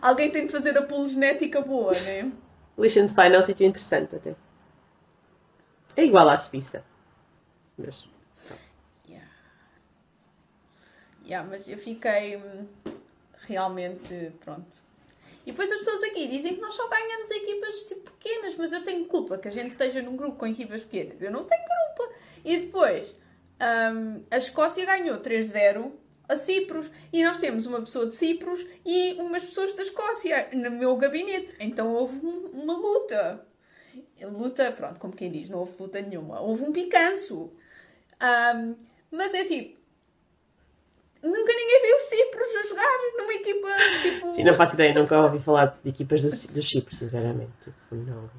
Alguém 0.02 0.32
tem 0.32 0.46
de 0.46 0.52
fazer 0.54 0.78
a 0.78 0.82
pool 0.84 1.08
genética 1.10 1.62
boa, 1.62 1.92
né? 1.92 2.32
Liechtenstein 2.78 3.34
é 3.34 3.40
um 3.40 3.44
sítio 3.44 3.66
interessante 3.68 4.16
até. 4.16 4.36
É 5.98 6.06
igual 6.06 6.30
à 6.30 6.38
Suíça. 6.38 6.86
Mas, 7.78 8.08
Yeah. 9.10 9.28
Yeah, 11.26 11.50
mas 11.50 11.68
eu 11.68 11.78
fiquei 11.78 12.38
hum, 12.38 12.68
realmente 13.48 14.32
pronto. 14.44 14.66
E 15.46 15.52
depois 15.52 15.72
as 15.72 15.80
pessoas 15.80 16.04
aqui 16.04 16.28
dizem 16.28 16.56
que 16.56 16.62
nós 16.62 16.74
só 16.74 16.88
ganhamos 16.90 17.30
equipas 17.32 17.84
tipo, 17.86 18.12
pequenas, 18.12 18.56
mas 18.58 18.72
eu 18.74 18.84
tenho 18.84 19.06
culpa 19.06 19.38
que 19.38 19.48
a 19.48 19.52
gente 19.52 19.72
esteja 19.72 20.02
num 20.02 20.16
grupo 20.16 20.38
com 20.38 20.48
equipas 20.48 20.84
pequenas. 20.84 21.22
Eu 21.22 21.32
não 21.32 21.44
tenho 21.46 21.62
culpa. 21.64 22.14
E 22.46 22.58
depois 22.60 23.10
hum, 23.94 24.24
a 24.30 24.38
Escócia 24.38 24.86
ganhou 24.86 25.18
3-0 25.20 25.92
a 26.30 26.36
Cipros 26.38 26.92
e 27.14 27.24
nós 27.24 27.40
temos 27.40 27.66
uma 27.66 27.80
pessoa 27.80 28.06
de 28.08 28.16
Cipros 28.16 28.66
e 28.86 29.14
umas 29.20 29.44
pessoas 29.46 29.74
da 29.76 29.84
Escócia 29.84 30.50
no 30.54 30.72
meu 30.72 30.96
gabinete. 30.98 31.56
Então 31.60 31.94
houve 31.94 32.26
um- 32.26 32.48
uma 32.54 32.74
luta. 32.78 33.46
Luta, 34.24 34.72
pronto, 34.72 35.00
como 35.00 35.14
quem 35.16 35.32
diz, 35.32 35.50
não 35.50 35.60
houve 35.60 35.76
luta 35.82 36.02
nenhuma. 36.02 36.40
Houve 36.42 36.64
um 36.64 36.72
picanço. 36.72 37.52
Um, 38.22 38.76
mas 39.12 39.34
é 39.34 39.44
tipo. 39.46 39.78
Nunca 41.22 41.54
ninguém 41.54 41.82
viu 41.82 42.00
Cipros 42.00 42.56
a 42.56 42.64
jogar 42.64 42.98
numa 43.18 43.34
equipa 43.34 43.68
tipo. 44.02 44.34
sim, 44.34 44.44
não 44.44 44.54
faço 44.54 44.76
ideia, 44.76 44.94
nunca 44.94 45.20
ouvi 45.20 45.40
falar 45.40 45.80
de 45.84 45.90
equipas 45.90 46.22
do, 46.22 46.54
do 46.54 46.62
Chipre, 46.62 46.96
sinceramente. 46.96 47.52
Tipo, 47.62 47.96
não. 47.96 48.30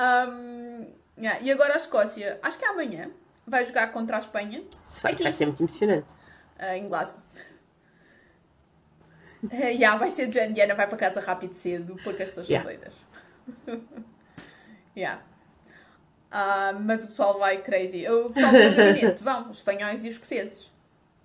Um, 0.00 0.86
yeah, 1.18 1.40
E 1.42 1.50
agora 1.50 1.74
a 1.74 1.76
Escócia, 1.76 2.38
acho 2.42 2.58
que 2.58 2.64
é 2.64 2.68
amanhã, 2.68 3.10
vai 3.46 3.66
jogar 3.66 3.92
contra 3.92 4.16
a 4.16 4.20
Espanha, 4.20 4.64
Isso 4.84 5.02
vai, 5.02 5.14
vai 5.14 5.32
ser 5.32 5.46
muito 5.46 5.62
emocionante. 5.62 6.12
ah, 6.58 6.76
em 6.76 6.88
Glasgow. 6.88 7.20
Uh, 9.44 9.54
yeah, 9.72 9.96
vai 9.96 10.10
ser 10.10 10.26
de 10.28 10.34
género, 10.34 10.54
Diana 10.54 10.74
vai 10.74 10.86
para 10.86 10.98
casa 10.98 11.20
rápido 11.20 11.54
cedo 11.54 11.96
porque 12.04 12.22
as 12.22 12.28
pessoas 12.30 12.46
são 12.46 12.54
Yeah. 12.56 12.70
doidas. 12.70 13.04
yeah. 14.96 15.22
Ah, 16.30 16.72
mas 16.78 17.04
o 17.04 17.08
pessoal 17.08 17.38
vai 17.38 17.60
crazy. 17.62 18.08
O 18.08 18.26
pessoal 18.30 18.52
do 18.52 18.76
gabinete 18.76 19.22
vão, 19.22 19.50
os 19.50 19.56
espanhóis 19.58 20.04
e 20.04 20.08
os 20.08 20.14
escoceses. 20.14 20.70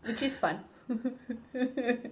Which 0.08 0.26
is 0.26 0.38
fun. 0.38 0.60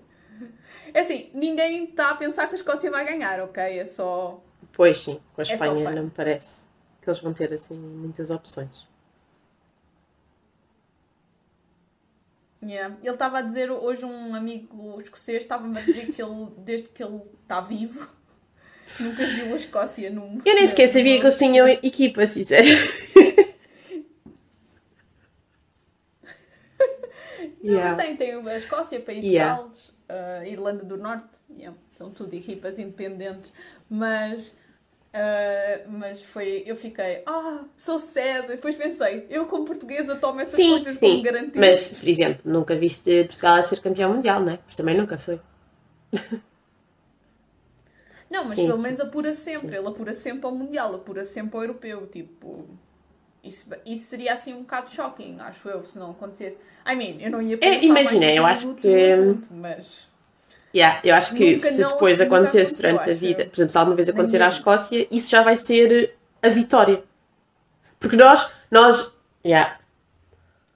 É 0.94 1.00
assim, 1.02 1.30
ninguém 1.34 1.86
está 1.86 2.10
a 2.12 2.16
pensar 2.16 2.48
que 2.48 2.54
a 2.54 2.56
Escócia 2.56 2.90
vai 2.92 3.06
ganhar, 3.06 3.40
ok? 3.42 3.64
É 3.80 3.86
só. 3.86 4.42
Pois 4.74 4.98
sim, 4.98 5.20
com 5.34 5.42
a 5.42 5.46
só 5.46 5.54
Espanha 5.54 5.90
fun. 5.90 5.96
não 5.96 6.04
me 6.06 6.10
parece 6.10 6.68
que 7.02 7.10
eles 7.10 7.20
vão 7.22 7.34
ter 7.34 7.54
assim 7.54 7.76
muitas 7.78 8.30
opções. 8.30 8.88
Yeah. 12.66 12.96
Ele 13.02 13.14
estava 13.14 13.40
a 13.40 13.42
dizer, 13.42 13.70
hoje 13.72 14.06
um 14.06 14.34
amigo 14.34 15.00
escocês 15.02 15.42
estava-me 15.42 15.78
a 15.78 15.82
dizer 15.82 16.14
que 16.14 16.22
ele, 16.22 16.48
desde 16.58 16.88
que 16.90 17.04
ele 17.04 17.22
está 17.42 17.60
vivo, 17.62 18.08
nunca 19.00 19.26
viu 19.26 19.54
a 19.54 19.58
Escócia 19.58 20.10
num. 20.10 20.40
Eu 20.46 20.56
nem 20.56 20.66
sequer 20.68 20.88
sabia 20.88 21.18
que 21.20 21.24
eles 21.26 21.38
tinham 21.38 21.68
equipa, 21.68 22.26
sinceramente. 22.26 23.04
Não, 27.62 27.72
Yeah. 27.74 27.96
mas 27.96 28.06
tem, 28.06 28.18
tem 28.18 28.34
a 28.34 28.58
Escócia, 28.58 29.00
País 29.00 29.22
de 29.22 29.28
Yeah. 29.30 29.62
Gales, 29.62 29.90
uh, 30.10 30.46
Irlanda 30.46 30.84
do 30.84 30.98
Norte, 30.98 31.30
yeah, 31.50 31.78
são 31.98 32.12
tudo 32.12 32.34
equipas 32.36 32.78
independentes, 32.78 33.54
mas. 33.90 34.56
Uh, 35.14 35.92
mas 35.92 36.24
foi, 36.24 36.64
eu 36.66 36.76
fiquei, 36.76 37.22
ah, 37.28 37.66
sou 37.78 38.00
sad. 38.00 38.48
Depois 38.48 38.76
pensei, 38.76 39.28
eu 39.30 39.46
como 39.46 39.64
portuguesa 39.64 40.16
tomo 40.16 40.42
essas 40.42 40.56
Sim, 40.56 40.72
coisas 40.72 40.98
sim. 40.98 41.10
como 41.12 41.22
garantidas. 41.24 41.60
Mas, 41.60 42.00
por 42.00 42.10
exemplo, 42.10 42.42
nunca 42.52 42.76
viste 42.76 43.24
Portugal 43.26 43.54
a 43.56 43.62
ser 43.62 43.80
campeão 43.80 44.12
mundial, 44.14 44.40
não 44.42 44.54
é? 44.54 44.58
Porque 44.58 44.76
também 44.76 44.98
nunca 44.98 45.18
foi. 45.18 45.40
Não, 48.30 48.40
mas 48.46 48.56
Sim, 48.56 48.66
pelo 48.66 48.80
menos 48.82 49.00
apura 49.00 49.34
sempre. 49.34 49.70
Sim. 49.70 49.76
Ele 49.76 49.88
apura 49.88 50.14
sempre 50.14 50.46
ao 50.48 50.56
Mundial, 50.56 50.96
apura 50.96 51.24
sempre 51.24 51.56
ao 51.58 51.64
Europeu. 51.64 52.08
Tipo, 52.08 52.66
isso, 53.44 53.68
isso 53.86 54.06
seria 54.08 54.34
assim 54.34 54.54
um 54.54 54.62
bocado 54.62 54.90
shocking, 54.90 55.38
acho 55.40 55.70
eu, 55.70 55.86
se 55.86 56.00
não 56.00 56.12
acontecesse. 56.12 56.58
I 56.92 56.96
mean, 56.96 57.22
eu 57.22 57.30
não 57.30 57.42
ia 57.42 57.56
É, 57.56 57.60
pensar 57.60 57.86
imagina, 57.86 58.26
mais 58.26 58.36
eu 58.38 58.46
acho 58.46 58.74
que- 58.74 59.12
assunto, 59.12 59.48
mas. 59.52 60.12
Yeah, 60.76 61.00
eu 61.04 61.14
acho 61.16 61.36
que 61.36 61.56
Nunca 61.56 61.68
se 61.72 61.84
depois 61.86 62.20
acontecesse 62.20 62.76
durante 62.78 63.12
a 63.12 63.14
vida, 63.14 63.46
por 63.46 63.56
exemplo, 63.56 63.72
se 63.72 63.78
alguma 63.78 63.96
vez 63.96 64.10
acontecer 64.10 64.42
à. 64.42 64.50
Escócia, 64.50 65.08
isso 65.12 65.30
já 65.30 65.44
vai 65.44 65.56
ser 65.56 66.16
a 66.42 66.50
vitória. 66.50 67.04
Porque 68.00 68.16
nós, 68.16 68.52
nós, 68.72 69.12
yeah, 69.46 69.78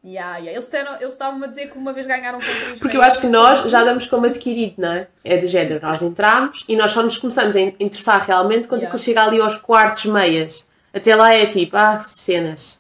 Yeah, 0.06 0.38
yeah. 0.38 0.52
Eles 0.54 0.66
estavam 0.66 0.96
eles 1.02 1.14
estavam 1.14 1.44
a 1.44 1.48
dizer 1.48 1.70
que 1.70 1.78
uma 1.78 1.92
vez 1.92 2.08
ganharam 2.08 2.40
contra 2.40 2.78
porque 2.80 2.96
eu 2.96 3.02
acho 3.02 3.20
que 3.20 3.28
nós 3.28 3.70
já 3.70 3.84
damos 3.84 4.08
como 4.08 4.26
adquirido, 4.26 4.76
não 4.78 4.92
é? 4.94 5.08
É 5.26 5.38
do 5.38 5.48
género, 5.48 5.82
nós 5.86 6.02
entramos 6.02 6.64
e 6.70 6.78
nós 6.78 6.92
só 6.92 7.02
nos 7.04 7.18
começamos 7.18 7.56
a 7.58 7.60
in- 7.60 7.76
interessar 7.80 8.24
realmente 8.26 8.70
quando 8.70 8.82
Yeah. 8.84 8.96
aquilo 8.96 9.04
chega 9.04 9.24
ali 9.26 9.42
aos 9.42 9.58
quartos, 9.58 10.06
meias. 10.06 10.66
Até 10.94 11.14
lá 11.14 11.34
é 11.34 11.46
tipo, 11.48 11.76
ah, 11.76 12.00
cenas. 12.00 12.80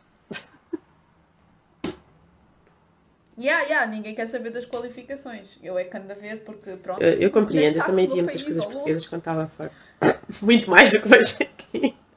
Yeah, 3.39 3.63
yeah, 3.65 3.85
ninguém 3.91 4.15
quer 4.15 4.27
saber 4.27 4.49
das 4.49 4.65
qualificações. 4.65 5.57
Eu 5.61 5.77
é 5.77 5.83
que 5.83 5.95
ando 5.95 6.11
a 6.11 6.15
ver 6.15 6.37
porque, 6.43 6.71
pronto. 6.77 6.99
Eu, 7.01 7.13
eu 7.21 7.29
compreendo, 7.29 7.77
eu 7.77 7.85
também 7.85 8.07
via 8.07 8.23
muitas 8.23 8.41
coisas 8.41 8.65
portuguesas 8.65 9.05
quando 9.07 9.21
estava 9.21 9.47
fora. 9.47 9.71
Muito 10.41 10.69
mais 10.71 10.89
do 10.91 10.99
que 11.01 11.07
vejo 11.07 11.37
aqui. 11.43 11.95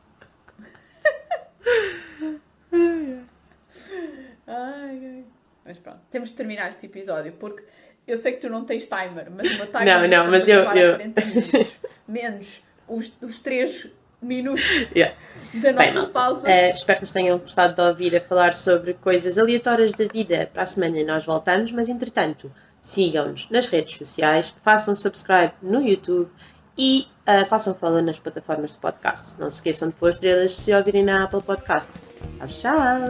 Ai, 4.47 5.01
ai. 5.07 5.25
Mas 5.65 5.79
pronto, 5.79 6.01
temos 6.11 6.31
de 6.31 6.35
terminar 6.35 6.69
este 6.69 6.87
episódio 6.87 7.33
porque 7.33 7.63
eu 8.07 8.17
sei 8.17 8.33
que 8.33 8.41
tu 8.41 8.49
não 8.51 8.65
tens 8.65 8.87
timer, 8.87 9.31
mas 9.31 9.57
meu 9.57 9.67
timer 9.67 9.87
Não, 9.87 10.09
não, 10.25 10.31
mas 10.31 10.49
eu- 10.49 10.65
eu- 10.75 10.97
40 10.97 11.25
minutos, 11.27 11.77
menos 12.09 12.63
os, 12.89 13.13
os 13.23 13.41
3 13.41 13.89
minutos 14.21 14.65
Yeah. 14.97 15.17
Da 15.55 15.73
Bem, 15.73 15.93
nossa 15.93 16.09
pausa. 16.09 16.49
eh, 16.51 16.71
espero 16.71 16.99
que 16.99 17.05
nos 17.05 17.13
tenham 17.13 17.39
gostado 17.39 17.75
de 17.75 17.81
ouvir 17.83 18.17
a 18.17 18.21
falar 18.21 18.55
sobre 18.55 18.95
coisas 18.95 19.37
aleatórias 19.39 19.93
da 19.93 20.07
vida. 20.07 20.49
Para 20.53 20.63
a 20.63 20.67
semana 20.67 21.03
nós 21.05 21.25
voltamos, 21.25 21.73
mas 21.73 21.89
entretanto, 21.89 22.51
sigam-nos 22.81 23.49
nas 23.51 23.67
redes 23.67 23.97
sociais, 23.97 24.55
façam 24.63 24.95
subscribe 24.95 25.53
no 25.63 25.81
YouTube 25.87 26.31
e 26.79 27.07
eh, 27.27 27.45
façam 27.45 27.75
follow 27.75 28.01
nas 28.01 28.19
plataformas 28.19 28.73
de 28.73 28.79
podcast. 28.79 29.41
Não 29.41 29.51
se 29.51 29.57
esqueçam 29.57 29.89
de 29.89 29.95
pôr 29.95 30.11
estrelas 30.11 30.53
se 30.53 30.73
ouvirem 30.73 31.05
na 31.05 31.25
Apple 31.25 31.43
Podcast. 31.43 32.03
Tchau, 32.39 32.49
tchau! 32.49 33.01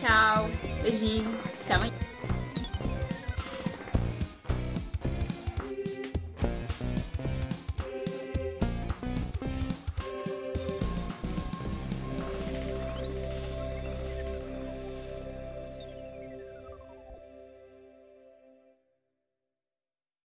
Tchau, 0.00 0.50
beijinho, 0.82 1.30
até 1.64 1.74
amanhã. 1.74 2.09